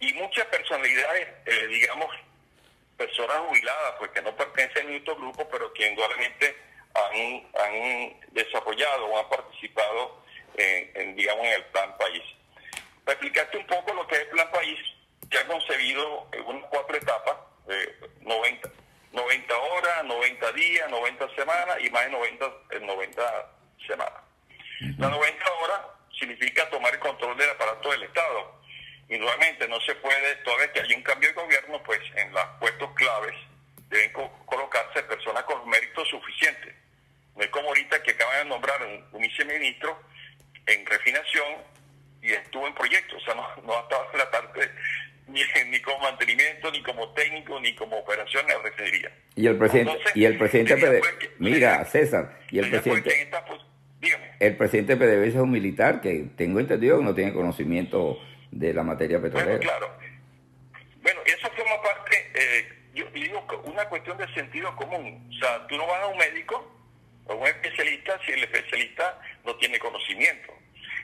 [0.00, 2.14] y muchas personalidades, eh, digamos,
[2.96, 6.56] personas jubiladas, pues que no pertenecen a estos grupos, pero que indudablemente
[6.94, 10.22] han, han desarrollado o han participado
[10.56, 12.22] en, digamos, en el Plan País.
[13.04, 14.78] Para explicarte un poco lo que es el Plan País,
[15.30, 18.70] que ha concebido unas cuatro etapas, de 90,
[19.12, 22.46] 90 horas, 90 días, 90 semanas y más de 90,
[22.80, 23.52] 90
[23.86, 24.22] semanas.
[24.98, 25.80] La 90 horas
[26.18, 28.57] significa tomar el control del aparato del Estado.
[29.08, 32.32] Y nuevamente no se puede, toda vez que hay un cambio de gobierno, pues en
[32.32, 33.34] los puestos claves
[33.88, 34.12] deben
[34.44, 36.74] colocarse personas con méritos suficientes.
[37.34, 39.98] No es como ahorita que acaban de nombrar un, un viceministro
[40.66, 41.56] en refinación
[42.20, 44.70] y estuvo en proyectos, o sea, no, no ha estado en la parte
[45.28, 45.40] ni,
[45.70, 49.12] ni como mantenimiento, ni como técnico, ni como operación de refinería.
[49.36, 51.00] Y el presidente, y el presidente
[51.38, 53.30] mira, César, y el presidente,
[54.40, 58.18] el presidente PDVSA es un militar que tengo entendido que no tiene conocimiento
[58.50, 59.56] de la materia petrolera.
[59.56, 59.98] Bueno, claro.
[61.02, 65.30] Bueno, eso forma parte, eh, yo digo, una cuestión de sentido común.
[65.30, 66.76] O sea, tú no vas a un médico
[67.26, 70.52] o un especialista si el especialista no tiene conocimiento.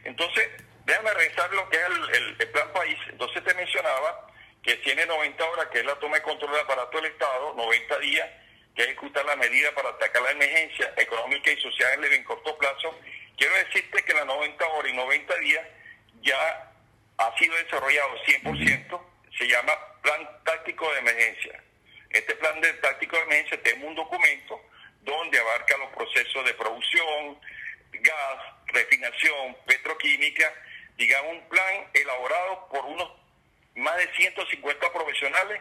[0.04, 0.48] Entonces,
[0.84, 2.98] Déjame revisar lo que es el, plan país.
[3.08, 4.26] Entonces te mencionaba
[4.62, 7.98] que tiene 90 horas, que es la toma de control del aparato del Estado, 90
[8.00, 8.28] días,
[8.74, 12.98] que ejecutar la medida para atacar la emergencia económica y social en el corto plazo.
[13.36, 15.66] Quiero decirte que la 90 horas y 90 días
[16.22, 16.72] ya
[17.18, 19.00] ha sido desarrollado 100%,
[19.38, 19.72] se llama
[20.02, 21.64] Plan Táctico de Emergencia.
[22.10, 24.60] Este plan de táctico de emergencia tiene un documento
[25.02, 27.40] donde abarca los procesos de producción,
[27.90, 30.52] gas, refinación, petroquímica,
[30.96, 33.10] digamos, un plan elaborado por unos
[33.74, 35.60] más de 150 profesionales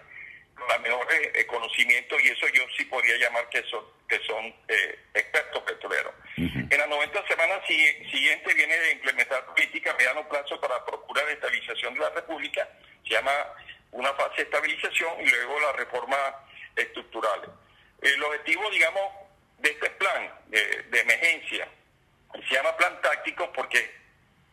[0.55, 4.45] con los mejores eh, conocimientos y eso yo sí podría llamar que son, que son
[4.67, 6.13] eh, expertos petroleros.
[6.35, 11.33] En las 90 semanas siguientes viene de implementar política a mediano plazo para procurar la
[11.33, 12.67] estabilización de la República,
[13.03, 13.31] se llama
[13.91, 16.17] una fase de estabilización y luego la reforma
[16.75, 17.41] estructural.
[18.01, 19.11] El objetivo, digamos,
[19.59, 21.67] de este plan de emergencia
[22.47, 24.03] se llama plan táctico porque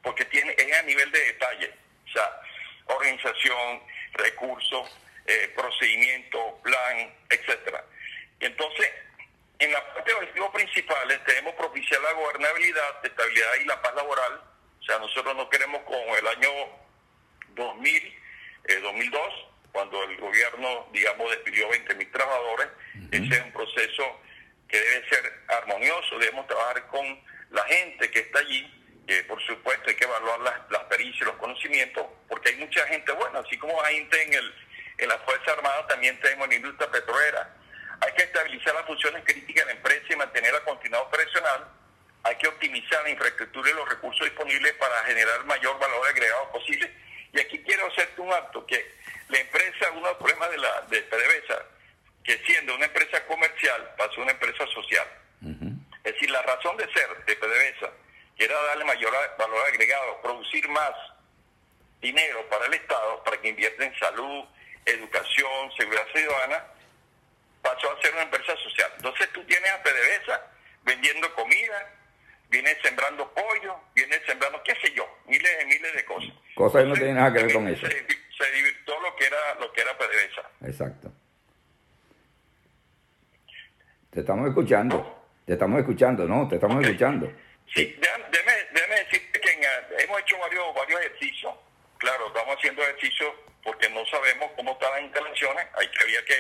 [0.03, 1.71] porque tiene, es a nivel de detalle,
[2.07, 2.41] o sea,
[2.87, 3.83] organización,
[4.15, 4.91] recursos,
[5.27, 7.85] eh, procedimiento, plan, etcétera.
[8.41, 8.89] Entonces,
[9.61, 14.41] en la parte de objetivos principales tenemos propiciar la gobernabilidad, estabilidad y la paz laboral.
[14.81, 16.49] O sea, nosotros no queremos como el año
[17.55, 18.19] 2000,
[18.83, 22.69] 2002, eh, cuando el gobierno, digamos, despidió 20.000 trabajadores.
[23.13, 24.21] Ese es un proceso
[24.69, 27.21] que debe ser armonioso, debemos trabajar con
[27.51, 28.81] la gente que está allí
[29.27, 33.11] por supuesto hay que evaluar las, las pericias y los conocimientos, porque hay mucha gente
[33.13, 34.55] buena, así como hay gente en, el,
[34.99, 37.57] en la Fuerza Armada, también tenemos en la industria petrolera.
[38.01, 41.69] Hay que estabilizar las funciones críticas de la empresa y mantenerla continuidad operacional.
[42.23, 46.91] Hay que optimizar la infraestructura y los recursos disponibles para generar mayor valor agregado posible.
[47.33, 48.95] Y aquí quiero hacerte un acto que
[49.29, 51.65] la empresa, uno de los problemas de, la, de PDVSA,
[52.25, 55.07] que siendo una empresa comercial, pasó a una empresa social.
[56.03, 57.91] Es decir, la razón de ser de PDVSA
[58.39, 60.93] era darle mayor valor agregado, producir más
[62.01, 64.45] dinero para el Estado, para que invierta en salud,
[64.87, 66.65] educación, seguridad ciudadana,
[68.21, 68.91] una empresa social.
[68.97, 70.41] Entonces tú tienes a PDVSA
[70.85, 71.95] vendiendo comida,
[72.49, 76.33] viene sembrando pollo, viene sembrando, qué sé yo, miles de miles de cosas.
[76.55, 77.87] Cosas que no tienen nada que ver con eso.
[77.87, 80.67] Se, se divirtió lo que era lo que era PDVSA.
[80.67, 81.13] Exacto.
[84.11, 86.49] Te estamos escuchando, te estamos escuchando, ¿no?
[86.49, 87.33] Te estamos escuchando.
[87.73, 88.25] Sí, déjame,
[89.05, 91.55] decirte que hemos hecho varios, varios ejercicios.
[91.99, 95.67] Claro, estamos haciendo ejercicios porque no sabemos cómo están las instalaciones.
[95.75, 96.35] Hay que, había que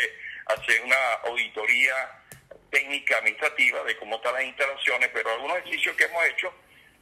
[0.53, 2.23] hacer una auditoría
[2.71, 6.53] técnica administrativa de cómo están las instalaciones, pero algunos ejercicios que hemos hecho,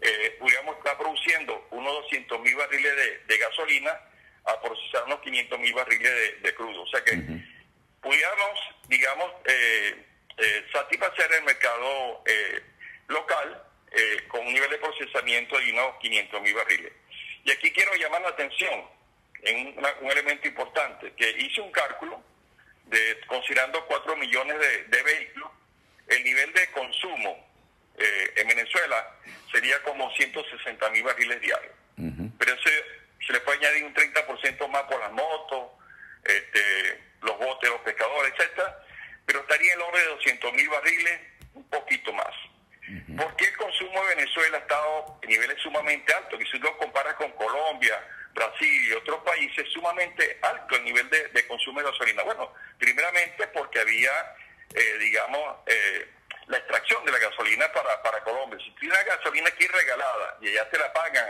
[0.00, 3.98] eh, pudiéramos estar produciendo unos 200 mil barriles de, gasolina
[4.44, 6.82] a procesar unos 500 mil barriles de, crudo.
[6.82, 7.16] O sea que
[8.00, 8.58] pudiéramos,
[8.88, 10.04] digamos, eh,
[10.38, 12.62] eh, satisfacer el mercado eh,
[13.08, 16.92] local eh, con un nivel de procesamiento de unos 500 mil barriles.
[17.42, 18.84] Y aquí quiero llamar la atención
[19.42, 22.22] en un elemento importante, que hice un cálculo
[22.88, 24.56] de considerando 4 millones
[24.88, 25.50] de, vehículos,
[26.08, 27.46] el nivel de consumo
[27.98, 29.16] eh, en Venezuela
[29.52, 31.74] sería como 160 mil barriles diarios.
[32.38, 32.70] Pero eso
[33.26, 35.72] se le puede añadir un 30% más por las motos,
[36.24, 38.78] este, los botes, los pescadores, etcétera,
[39.26, 41.20] pero estaría en el orden de 200 mil barriles,
[41.54, 42.34] un poquito más.
[43.18, 46.40] ¿Por qué el consumo de Venezuela ha estado en niveles sumamente altos?
[46.40, 51.46] Y si lo comparas con Colombia, Brasil y otros países, sumamente alto el nivel de,
[51.46, 52.22] consumo de gasolina.
[52.22, 54.10] Bueno, primeramente porque había,
[54.74, 56.08] eh, digamos, eh,
[56.46, 58.58] la extracción de la gasolina para, para Colombia.
[58.64, 61.26] Si tienes gasolina aquí regalada y allá te la pagan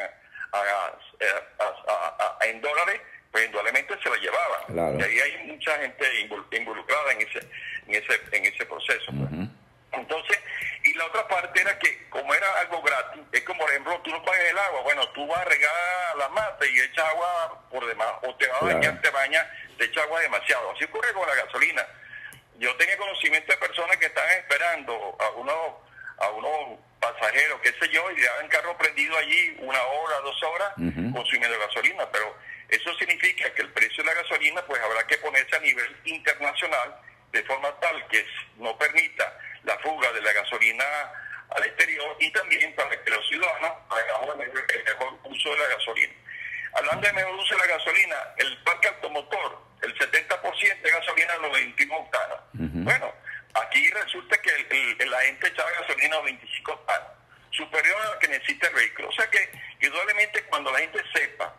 [2.43, 3.01] en dólares,
[3.33, 5.01] pues indudablemente se la llevaban.
[5.01, 6.21] Y ahí hay mucha gente
[6.53, 7.41] involucrada en ese,
[7.87, 9.13] en ese, en ese proceso.
[9.13, 9.49] Pues.
[9.93, 10.39] Entonces,
[10.85, 14.11] y la otra parte era que como era algo gratis, es como por ejemplo, tú
[14.11, 17.87] no pagas el agua, bueno, tú vas a regar la mata y echas agua por
[17.87, 20.73] demás, o te vas a bañar, te bañas, te echas agua demasiado.
[20.73, 21.87] Así ocurre con la gasolina.
[22.59, 25.75] Yo tengo conocimiento de personas que están esperando a unos,
[26.19, 30.73] a unos pasajeros, qué sé yo, y dejan carro prendido allí una hora, dos horas,
[31.15, 32.35] consumiendo gasolina, pero
[32.69, 37.01] eso significa que el precio de la gasolina pues habrá que ponerse a nivel internacional
[37.33, 38.25] de forma tal que
[38.57, 40.85] no permita la fuga de la gasolina
[41.51, 46.15] al exterior y también para que los ciudadanos hagamos el mejor uso de la gasolina.
[46.75, 51.39] Hablando de mejor uso de la gasolina, el parque automotor, el 70% de gasolina a
[51.39, 52.39] los 21 octanos.
[52.53, 53.15] Bueno,
[53.55, 57.09] aquí resulta que la gente echaba gasolina a 25 octanos,
[57.51, 59.09] superior a lo que necesita el vehículo.
[59.09, 61.55] O sea que, indudablemente, cuando la gente sepa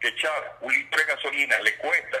[0.00, 2.18] que echar un litro de gasolina le cuesta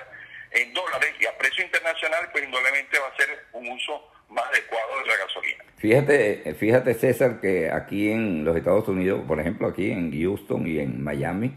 [0.50, 5.00] en dólares y a precio internacional, pues indudablemente va a ser un uso más adecuado
[5.00, 5.64] de la gasolina.
[5.76, 10.78] Fíjate, fíjate César, que aquí en los Estados Unidos, por ejemplo, aquí en Houston y
[10.78, 11.54] en Miami,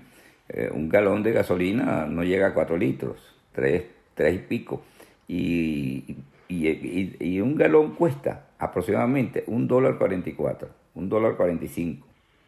[0.49, 3.17] eh, un galón de gasolina no llega a 4 litros,
[3.53, 3.83] 3,
[4.17, 4.83] tres y pico.
[5.27, 12.07] Y, y, un galón cuesta aproximadamente un dólar 44, un dólar 45.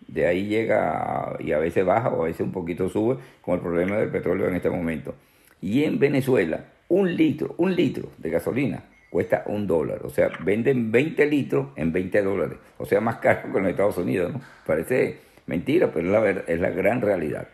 [0.10, 3.62] De ahí llega y a veces baja o a veces un poquito sube con el
[3.62, 5.16] problema del petróleo en este momento.
[5.62, 10.00] Y en Venezuela, un litro, un litro de gasolina cuesta un dólar.
[10.04, 12.58] O sea, venden 20 litros en 20 dólares.
[12.78, 14.42] O sea, más caro que en los Estados Unidos, ¿no?
[14.66, 17.48] Parece mentira, pero es la, es la gran realidad.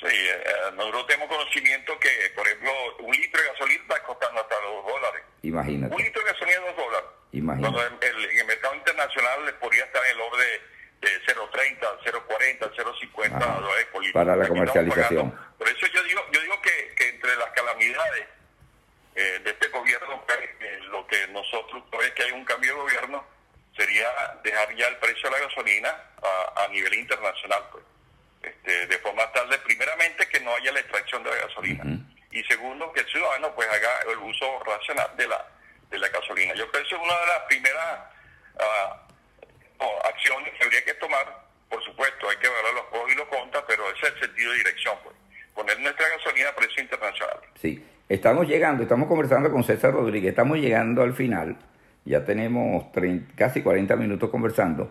[0.00, 2.70] Sí, eh, nosotros tenemos conocimiento que, por ejemplo,
[3.06, 5.22] un litro de gasolina está costando hasta 2 dólares.
[5.42, 5.94] Imagínate.
[5.94, 7.10] Un litro de gasolina es 2 dólares.
[7.32, 8.06] Imagínate.
[8.08, 10.60] El, mercado internacional les podría estar en el orden
[11.00, 12.04] de 0.30,
[12.60, 14.20] 0.40, 0.50 dólares por litro.
[14.20, 15.30] Para la comercialización.
[15.58, 18.26] Por eso yo digo, yo digo que, que entre las calamidades
[19.14, 23.24] eh, de este gobierno, eh, lo que nosotros, es que hay un cambio de gobierno,
[23.76, 24.08] sería
[24.42, 25.94] dejar ya el precio de la gasolina
[26.56, 27.84] a, nivel internacional, pues.
[28.42, 31.84] Este, de forma tal de, primeramente, que no haya la extracción de la gasolina.
[32.30, 35.46] Y segundo, que el ciudadano pues haga el uso racional de la,
[35.90, 36.54] de la gasolina.
[36.54, 38.00] Yo creo que eso es una de las primeras
[39.78, 41.44] uh, acciones que habría que tomar.
[41.68, 44.50] Por supuesto, hay que ver los pros y los contras, pero ese es el sentido
[44.52, 45.16] de dirección, pues.
[45.54, 47.38] Poner nuestra gasolina a precio internacional.
[47.62, 47.80] Sí.
[48.08, 51.56] Estamos llegando, estamos conversando con César Rodríguez, estamos llegando al final,
[52.04, 52.86] ya tenemos
[53.36, 54.90] casi 40 minutos conversando.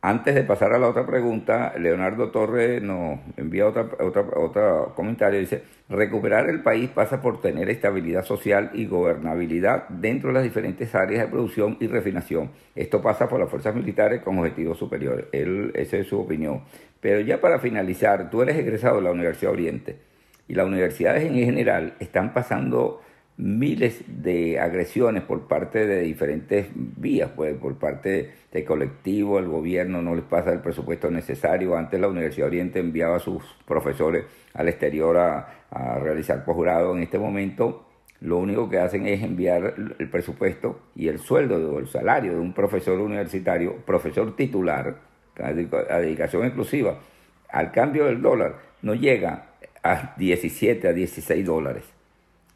[0.00, 5.38] Antes de pasar a la otra pregunta, Leonardo Torres nos envía otra, otra, otro comentario.
[5.38, 10.94] Dice, recuperar el país pasa por tener estabilidad social y gobernabilidad dentro de las diferentes
[10.94, 12.50] áreas de producción y refinación.
[12.74, 15.26] Esto pasa por las fuerzas militares con objetivos superiores.
[15.32, 16.62] Él, esa es su opinión.
[16.98, 20.15] Pero ya para finalizar, tú eres egresado de la Universidad Oriente
[20.48, 23.02] y las universidades en general están pasando
[23.38, 30.00] miles de agresiones por parte de diferentes vías, pues por parte de colectivo, el gobierno
[30.00, 31.76] no les pasa el presupuesto necesario.
[31.76, 34.24] Antes la Universidad Oriente enviaba a sus profesores
[34.54, 35.52] al exterior a,
[36.00, 36.96] realizar posgrado.
[36.96, 37.86] En este momento
[38.20, 42.38] lo único que hacen es enviar el presupuesto y el sueldo o el salario de
[42.38, 44.96] un profesor universitario, profesor titular,
[45.38, 46.98] a dedicación exclusiva,
[47.50, 49.50] al cambio del dólar, no llega
[49.92, 51.84] a 17, a 16 dólares.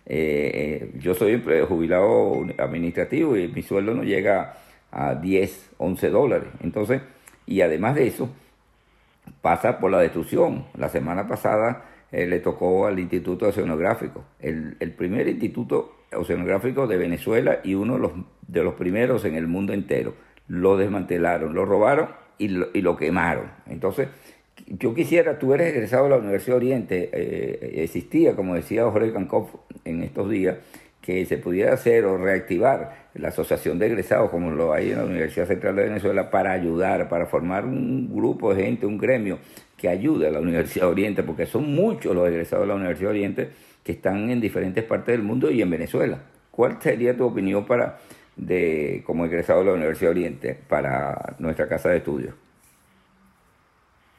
[0.06, 4.58] Eh, eh, yo soy jubilado administrativo y mi sueldo no llega
[4.90, 6.48] a 10, 11 dólares.
[6.62, 7.02] Entonces,
[7.46, 8.28] y además de eso,
[9.40, 10.66] pasa por la destrucción.
[10.76, 17.60] La semana pasada eh, le tocó al Instituto Oceanográfico, el, primer instituto oceanográfico de Venezuela
[17.62, 18.12] y uno
[18.48, 20.14] de los, primeros en el mundo entero.
[20.48, 23.52] Lo desmantelaron, lo robaron y lo quemaron.
[23.66, 24.08] Entonces,
[24.78, 29.50] yo quisiera, tú eres egresado de la Universidad Oriente, eh, existía, como decía Jorge Cancoff
[29.84, 30.58] en estos días,
[31.00, 35.04] que se pudiera hacer o reactivar la asociación de egresados, como lo hay en la
[35.04, 39.38] Universidad Central de Venezuela, para ayudar, para formar un grupo de gente, un gremio
[39.76, 43.08] que ayude a la Universidad de Oriente, porque son muchos los egresados de la Universidad
[43.10, 43.48] de Oriente
[43.82, 46.18] que están en diferentes partes del mundo y en Venezuela.
[46.50, 47.98] ¿Cuál sería tu opinión para
[48.36, 52.34] de como egresado de la Universidad de Oriente para nuestra casa de estudios?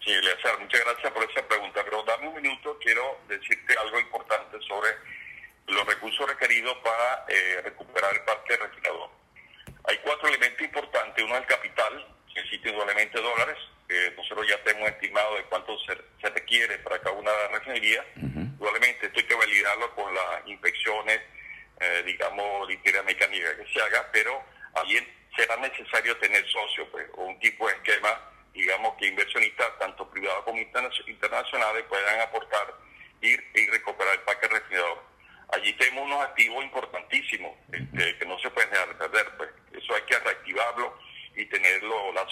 [0.03, 4.57] Sí, Eleazar, muchas gracias por esa pregunta, pero dame un minuto, quiero decirte algo importante
[4.67, 4.89] sobre
[5.67, 9.09] los recursos requeridos para eh, recuperar el parque refrigerador.
[9.85, 13.57] Hay cuatro elementos importantes, uno es el capital, que necesita indudablemente dólares,
[14.15, 15.95] nosotros ya tenemos estimado de cuánto se,
[16.29, 18.05] requiere para cada una de las refinerías,
[18.57, 21.19] probablemente esto hay que validarlo con las inspecciones,
[21.79, 24.41] eh, digamos, de mecánica que se haga, pero
[24.73, 30.09] también será necesario tener socios, pues, o un tipo de esquema, digamos, que inversionistas, tanto
[30.09, 32.73] privados como internacionales, puedan aportar
[33.21, 35.03] y, y recuperar el parque refrigerador.
[35.53, 39.49] Allí tenemos unos activos importantísimos este, que no se pueden dejar de perder, pues.
[39.73, 40.97] Eso hay que reactivarlo
[41.35, 42.27] y tenerlo la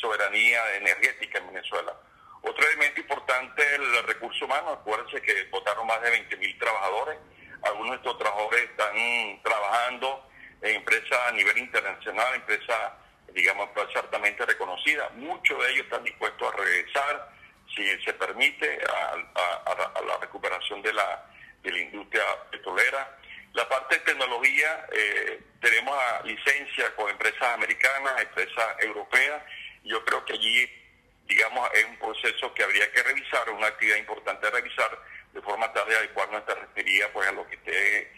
[0.00, 1.94] soberanía energética en Venezuela.
[2.42, 4.70] Otro elemento importante es el recurso humano.
[4.70, 7.18] Acuérdense que votaron más de 20.000 trabajadores
[7.66, 10.28] algunos de estos trabajadores están trabajando
[10.62, 12.92] en empresas a nivel internacional, empresas,
[13.32, 15.12] digamos, altamente reconocidas.
[15.14, 17.32] Muchos de ellos están dispuestos a regresar,
[17.74, 21.24] si se permite, a, la recuperación de la,
[21.62, 23.18] de la industria petrolera.
[23.52, 29.42] La parte de tecnología, eh, tenemos licencia con empresas americanas, empresas europeas.
[29.82, 30.70] Yo creo que allí,
[31.26, 34.98] digamos, es un proceso que habría que revisar, una actividad importante a revisar
[35.32, 38.12] de forma tal de adecuar nuestra refinería pues, a lo que esté,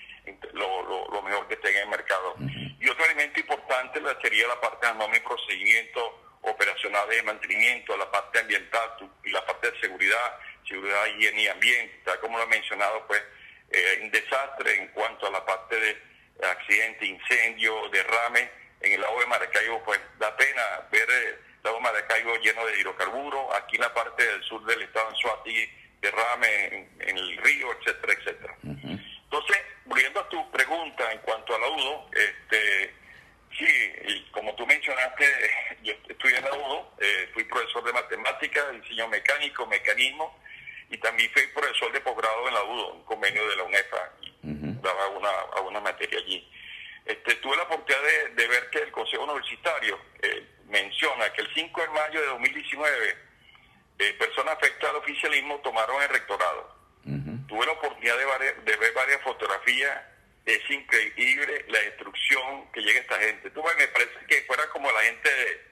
[0.52, 2.36] lo, mejor que esté en el mercado.
[2.80, 6.04] Y otro elemento importante sería la parte de norma y procedimientos
[6.42, 8.90] operacionales de mantenimiento, la parte ambiental
[9.24, 13.22] y la parte de seguridad, seguridad, higiene y ambiente, tal como lo he mencionado, pues
[13.70, 18.50] eh, un desastre en cuanto a la parte de accidente, incendio, derrame.
[18.80, 20.62] En el lago de Maracaibo, pues da pena
[20.92, 23.54] ver eh, el lago de Maracaibo lleno de hidrocarburos.
[23.56, 25.70] Aquí en la parte del sur del estado de Suati
[26.00, 28.56] derrame en, el río, etcétera, etcétera.
[28.62, 29.58] Entonces,
[29.88, 32.94] volviendo a tu pregunta en cuanto al laudo, este,
[33.56, 35.24] sí, como tú mencionaste,
[35.82, 40.38] yo estudié en laudo, eh, fui profesor de matemáticas, diseño mecánico, mecanismo,
[40.90, 44.34] y también fui profesor de posgrado en laudo, un convenio de la UNEFA, y
[44.80, 46.48] daba una, alguna materia allí.
[47.04, 48.02] Este, tuve la oportunidad
[48.34, 53.16] de, ver que el Consejo Universitario eh, menciona que el 5 de mayo de 2019
[53.98, 56.76] eh, personas afectadas al oficialismo tomaron el rectorado.
[57.48, 59.22] Tuve la oportunidad de, ver varias
[60.46, 63.50] Es increíble la destrucción que llega esta gente.
[63.50, 65.28] Tú me parece que fuera como la gente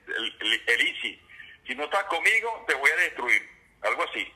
[0.06, 1.22] del el, ICI.
[1.66, 3.48] Si no estás conmigo, te voy a destruir.
[3.82, 4.32] Algo así.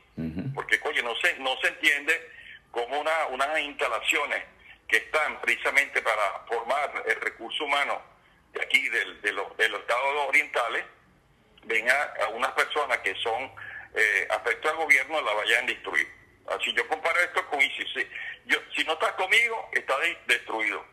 [0.55, 2.31] Porque, oye, no se, no se entiende
[2.71, 4.43] cómo una, unas instalaciones
[4.89, 8.03] que están precisamente para formar el recurso humano
[8.53, 10.85] de aquí, del, de, los, de los estados orientales,
[11.65, 13.51] ven a unas personas que son
[13.95, 16.09] eh, afecto al gobierno la vayan a destruir.
[16.49, 18.07] Así yo comparo esto con ISIS.
[18.47, 20.85] Yo, si no estás conmigo, está destruido.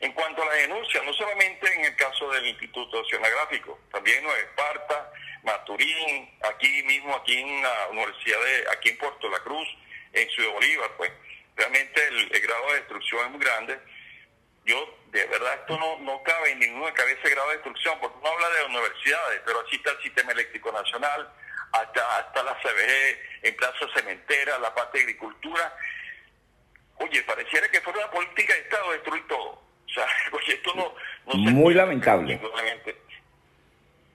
[0.00, 4.30] En cuanto a la denuncia, no solamente en el caso del Instituto Oceanográfico, también en
[4.30, 5.12] Esparta,
[5.44, 9.68] Maturín, aquí mismo, aquí en la Universidad de, aquí en Puerto La Cruz,
[10.12, 11.12] en Ciudad Bolívar, pues
[11.56, 13.78] realmente el, grado de destrucción es muy grande.
[14.64, 18.18] Yo, de verdad, esto no, no cabe en ninguna cabeza el grado de destrucción, porque
[18.18, 21.32] uno habla de universidades, pero así está el Sistema Eléctrico Nacional,
[21.72, 25.76] hasta, hasta la CBG, en Plaza Cementera, la parte de agricultura.
[27.02, 29.50] Oye, pareciera que fuera una política de Estado destruir todo.
[29.50, 30.94] O sea, oye, esto no,
[31.26, 32.40] no Muy lamentable.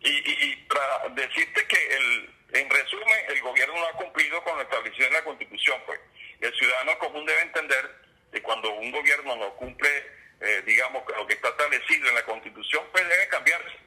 [0.02, 4.62] Y, y, para decirte que, el, en resumen, el gobierno no ha cumplido con lo
[4.62, 6.00] establecido en la Constitución, pues.
[6.40, 7.92] El ciudadano común debe entender
[8.32, 9.90] que cuando un gobierno no cumple,
[10.40, 13.78] eh, digamos, lo que está establecido en la Constitución, pues debe cambiarse.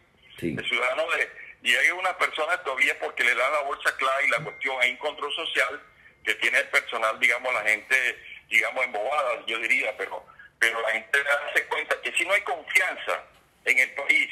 [0.42, 1.28] El ciudadano de
[1.62, 4.92] y hay unas personas todavía porque le dan la bolsa clara y la cuestión, hay
[4.92, 5.82] un control social
[6.24, 8.18] que tiene el personal, digamos, la gente,
[8.50, 10.26] digamos, embobada, yo diría, pero,
[10.58, 13.24] pero la gente hace cuenta que si no hay confianza
[13.64, 14.30] en el país,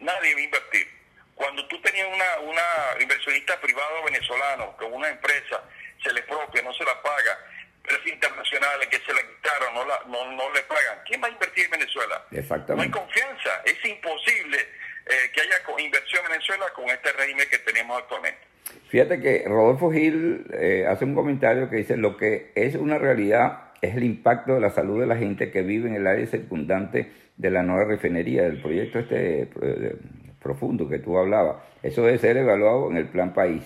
[0.00, 0.88] nadie va a invertir.
[1.34, 5.62] Cuando tú tenías una, una inversionista privado venezolano con una empresa,
[6.02, 7.38] se le propia, no se la paga,
[7.76, 11.30] empresas internacionales que se la quitaron, no, la, no, no le pagan, ¿quién va a
[11.30, 12.24] invertir en Venezuela?
[12.30, 12.74] Exactamente.
[12.76, 14.68] No hay confianza, es imposible
[15.06, 18.53] eh, que haya inversión en Venezuela con este régimen que tenemos actualmente.
[18.88, 23.72] Fíjate que Rodolfo Gil eh, hace un comentario que dice, lo que es una realidad
[23.82, 27.10] es el impacto de la salud de la gente que vive en el área circundante
[27.36, 29.96] de la nueva refinería, del proyecto este eh,
[30.40, 31.56] profundo que tú hablabas.
[31.82, 33.64] Eso debe ser evaluado en el plan país.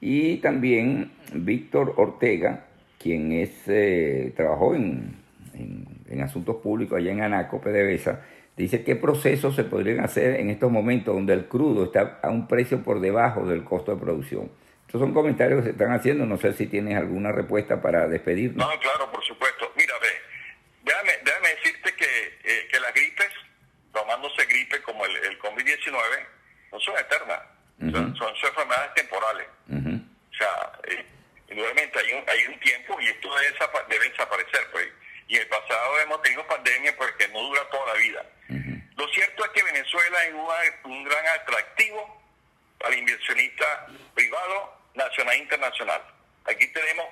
[0.00, 2.66] Y también Víctor Ortega,
[2.98, 3.64] quien es
[4.34, 5.16] trabajó en,
[5.54, 8.20] en, en, asuntos públicos allá en Anaco, PDVSA,
[8.56, 12.48] Dice qué procesos se podrían hacer en estos momentos donde el crudo está a un
[12.48, 14.50] precio por debajo del costo de producción.
[14.86, 18.66] estos son comentarios que se están haciendo, no sé si tienes alguna respuesta para despedirnos.
[18.66, 19.70] No, claro, por supuesto.
[19.76, 20.08] Mira, ve,
[20.84, 23.30] déjame, déjame decirte que, eh, que las gripes,
[23.92, 25.92] tomándose gripe como el, el COVID-19,
[26.72, 27.42] no son eternas,
[27.78, 29.46] son, son, enfermedades temporales.
[29.68, 31.04] O sea, eh,
[31.50, 33.54] indudablemente hay un, hay un tiempo y esto debe,
[33.90, 34.86] debe desaparecer, pues.
[35.28, 38.24] Y el pasado hemos tenido pandemias pues, que no dura toda la vida.
[38.96, 42.22] Lo cierto es que Venezuela es un gran atractivo
[42.84, 46.02] al inversionista privado, nacional e internacional.
[46.46, 47.06] Aquí tenemos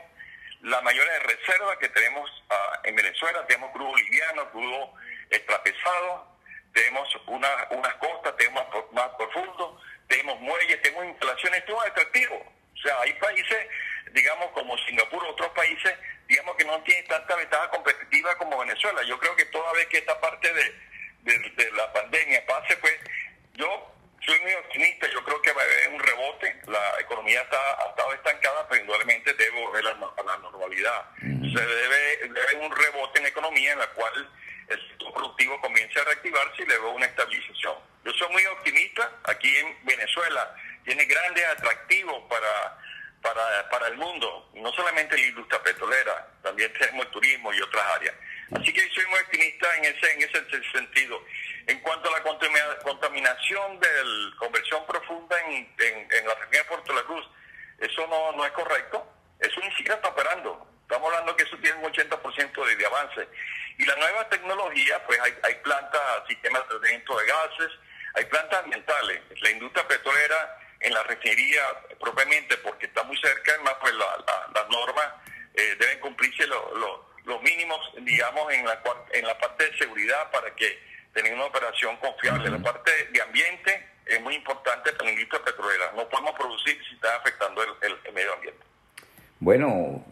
[0.62, 4.94] la mayor reserva que tenemos uh, en Venezuela, tenemos crudo boliviano, crudo
[5.28, 6.26] extrapesado,
[6.72, 12.36] tenemos una, unas costas, tenemos más, más profundo, tenemos muelles, tenemos instalaciones, todo atractivo.
[12.74, 13.66] O sea, hay países,
[14.12, 15.94] digamos, como Singapur, otros países,
[16.28, 19.02] digamos, que no tienen tanta ventaja competitiva como Venezuela.
[19.04, 20.74] Yo creo que toda vez que esta parte de,
[21.22, 22.94] de, de la pandemia pase, pues
[23.54, 23.94] yo
[24.24, 27.90] soy muy optimista, yo creo que va a haber un rebote, la economía está, ha
[27.90, 31.10] estado estancada, pero indudablemente debe volver a, la normalidad.
[31.20, 34.30] Se debe, debe un rebote en la economía en la cual
[34.68, 37.74] el sector productivo comience a reactivarse y luego una estabilización.
[38.04, 40.54] Yo soy muy optimista, aquí en Venezuela
[40.84, 42.78] tiene grandes atractivos para,
[43.24, 47.82] para, para el mundo, no solamente la industria petrolera, también tenemos el turismo y otras
[47.94, 48.14] áreas.
[48.54, 51.24] Así que soy muy optimista en ese, en ese sentido.
[51.66, 56.92] En cuanto a la contaminación de la conversión profunda en, en, la región de Puerto
[56.92, 57.26] La Cruz,
[57.78, 59.10] eso no, no es correcto.
[59.40, 60.68] Eso ni siquiera está operando.
[60.82, 63.26] Estamos hablando que eso tiene un 80% de, de, avance.
[63.78, 67.72] Y la nueva tecnología, pues hay, hay plantas, sistemas de tratamiento de gases,
[68.16, 69.22] hay plantas ambientales.
[69.40, 71.62] La industria petrolera en la refinería
[71.98, 75.06] propiamente, porque está muy cerca, además, pues las normas
[75.54, 78.80] eh, deben cumplirse los mínimos, digamos, en la,
[79.12, 80.78] en la parte de seguridad para que
[81.14, 82.50] tener una operación confiable.
[82.50, 85.92] La parte de ambiente es muy importante para la industria petrolera.
[85.96, 88.60] No podemos producir si está afectando el, medio ambiente.
[89.40, 90.04] Bueno,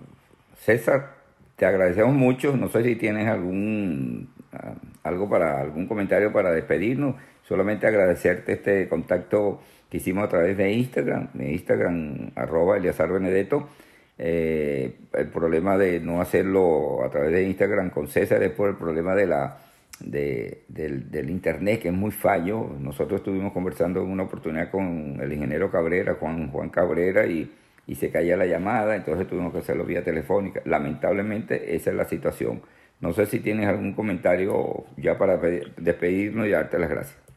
[0.58, 1.16] César,
[1.56, 2.56] te agradecemos mucho.
[2.56, 7.16] No sé si tienes algún ah, algo para algún comentario para despedirnos.
[7.46, 9.62] Solamente agradecerte este contacto
[9.92, 13.68] que hicimos a través de Instagram, de Instagram arroba Eliazar Benedetto.
[14.16, 18.76] Eh, el problema de no hacerlo a través de Instagram con César es por el
[18.76, 19.58] problema de la
[20.00, 22.70] de, del, Internet, que es muy fallo.
[22.80, 27.52] Nosotros estuvimos conversando en una oportunidad con el ingeniero Cabrera, Juan, Juan Cabrera, y,
[27.86, 30.62] y se caía la llamada, entonces tuvimos que hacerlo vía telefónica.
[30.64, 32.62] Lamentablemente esa es la situación.
[33.02, 37.31] No sé si tienes algún comentario ya para despedirnos y darte las gracias.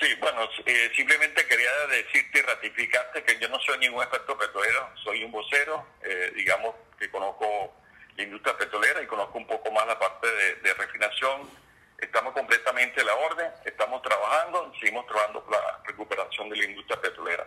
[0.00, 4.90] Sí, bueno, eh, simplemente quería decirte y ratificarte que yo no soy ningún experto petrolero,
[5.02, 7.74] soy un vocero, eh, digamos que conozco
[8.16, 10.28] la industria petrolera y conozco un poco más la parte
[10.62, 11.50] de, refinación.
[11.98, 17.00] Estamos completamente a la orden, estamos trabajando, seguimos trabajando por la recuperación de la industria
[17.00, 17.46] petrolera.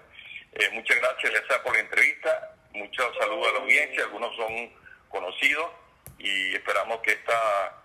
[0.52, 2.56] Eh, muchas gracias, Lesa, por la entrevista.
[2.74, 4.74] Muchos saludos a la audiencia, algunos son
[5.08, 5.72] conocidos
[6.18, 7.82] y esperamos que esta,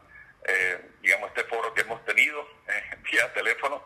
[0.49, 3.85] eh, digamos, este foro que hemos tenido eh, vía teléfono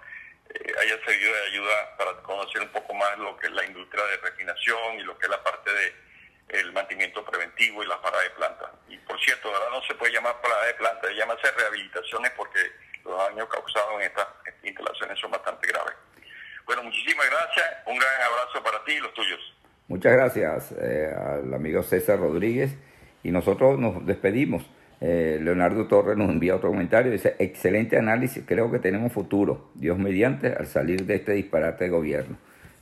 [0.80, 4.16] haya servido de ayuda para conocer un poco más lo que es la industria de
[4.18, 6.10] refinación y lo que es la parte de
[6.50, 8.72] el mantenimiento preventivo y la parada de planta.
[8.88, 12.58] Y por cierto, ahora no se puede llamar parada de planta, se llama rehabilitaciones porque
[13.04, 14.26] los daños causados en estas
[14.64, 15.94] instalaciones son bastante graves.
[16.66, 19.40] Bueno, muchísimas gracias, un gran abrazo para ti y los tuyos.
[19.88, 22.76] Muchas gracias eh, al amigo César Rodríguez
[23.22, 24.64] y nosotros nos despedimos.
[25.00, 29.98] Eh, Leonardo Torres nos envía otro comentario, dice, excelente análisis, creo que tenemos futuro, Dios
[29.98, 32.36] mediante, al salir de este disparate de gobierno.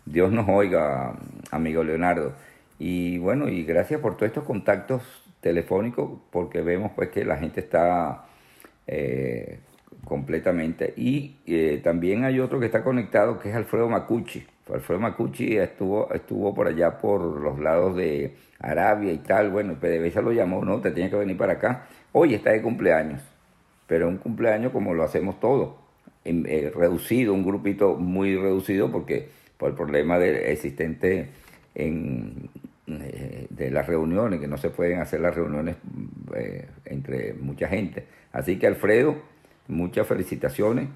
[0.04, 1.14] Dios nos oiga,
[1.50, 2.32] amigo Leonardo.
[2.78, 5.02] Y bueno, y gracias por todos estos contactos
[5.40, 8.24] telefónicos, porque vemos pues que la gente está
[8.86, 9.60] eh,
[10.04, 10.94] completamente.
[10.96, 14.46] Y eh, también hay otro que está conectado, que es Alfredo Macucci.
[14.72, 19.50] Alfredo Macucci estuvo, estuvo por allá por los lados de Arabia y tal.
[19.50, 21.86] Bueno, PDVSA lo llamó, no, te tiene que venir para acá.
[22.12, 23.22] Hoy está de cumpleaños,
[23.86, 25.74] pero un cumpleaños como lo hacemos todos,
[26.24, 31.28] eh, reducido, un grupito muy reducido, porque por el problema de, existente
[31.74, 32.50] en,
[32.86, 35.76] eh, de las reuniones, que no se pueden hacer las reuniones
[36.34, 38.06] eh, entre mucha gente.
[38.32, 39.16] Así que Alfredo,
[39.66, 40.88] muchas felicitaciones.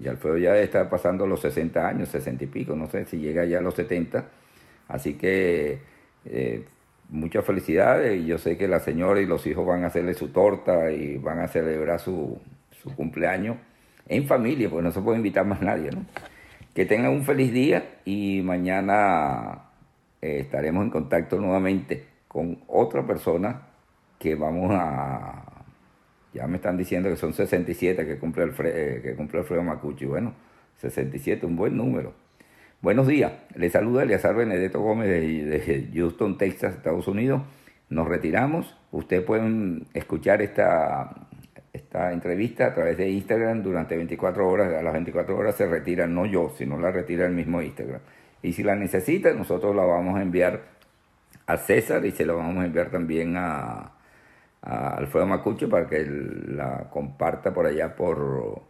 [0.00, 3.44] Y Alfredo ya está pasando los 60 años, 60 y pico, no sé si llega
[3.44, 4.24] ya a los 70.
[4.88, 5.78] Así que
[6.24, 6.64] eh,
[7.08, 10.28] muchas felicidades y yo sé que la señora y los hijos van a hacerle su
[10.28, 12.38] torta y van a celebrar su,
[12.70, 13.56] su cumpleaños
[14.08, 16.04] en familia, porque no se puede invitar más nadie, ¿no?
[16.74, 19.70] Que tengan un feliz día y mañana
[20.20, 23.68] eh, estaremos en contacto nuevamente con otra persona
[24.18, 25.53] que vamos a...
[26.34, 30.04] Ya me están diciendo que son 67 que cumple, el eh, que cumple Alfredo Macucci.
[30.04, 30.34] Bueno,
[30.78, 32.12] 67, un buen número.
[32.82, 37.42] Buenos días, le saluda Eleazar Benedetto Gómez de, Houston, Texas, Estados Unidos.
[37.88, 38.76] Nos retiramos.
[38.90, 41.28] Ustedes pueden escuchar esta,
[41.72, 44.74] esta entrevista a través de Instagram durante 24 horas.
[44.74, 48.00] A las 24 horas se retira, no yo, sino la retira el mismo Instagram.
[48.42, 50.62] Y si la necesita, nosotros la vamos a enviar
[51.46, 53.93] a César y se la vamos a enviar también a,
[54.64, 58.62] a Alfredo Macucho para que la comparta por allá por,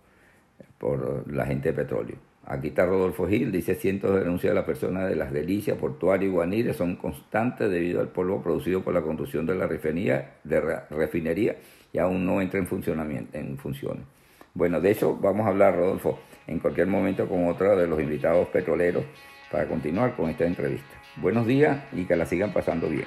[0.79, 2.17] por la gente de petróleo.
[2.47, 6.29] Aquí está Rodolfo Gil, dice cientos de denuncias de las personas de las delicias, portuario
[6.29, 10.61] y guanires son constantes debido al polvo producido por la construcción de la refinería, de
[10.91, 11.57] refinería
[11.91, 14.05] y aún no entra en funcionamiento, en funciones.
[14.53, 18.49] Bueno, de eso vamos a hablar, Rodolfo, en cualquier momento con otro de los invitados
[18.49, 19.05] petroleros
[19.51, 21.01] para continuar con esta entrevista.
[21.17, 23.07] Buenos días y que la sigan pasando bien.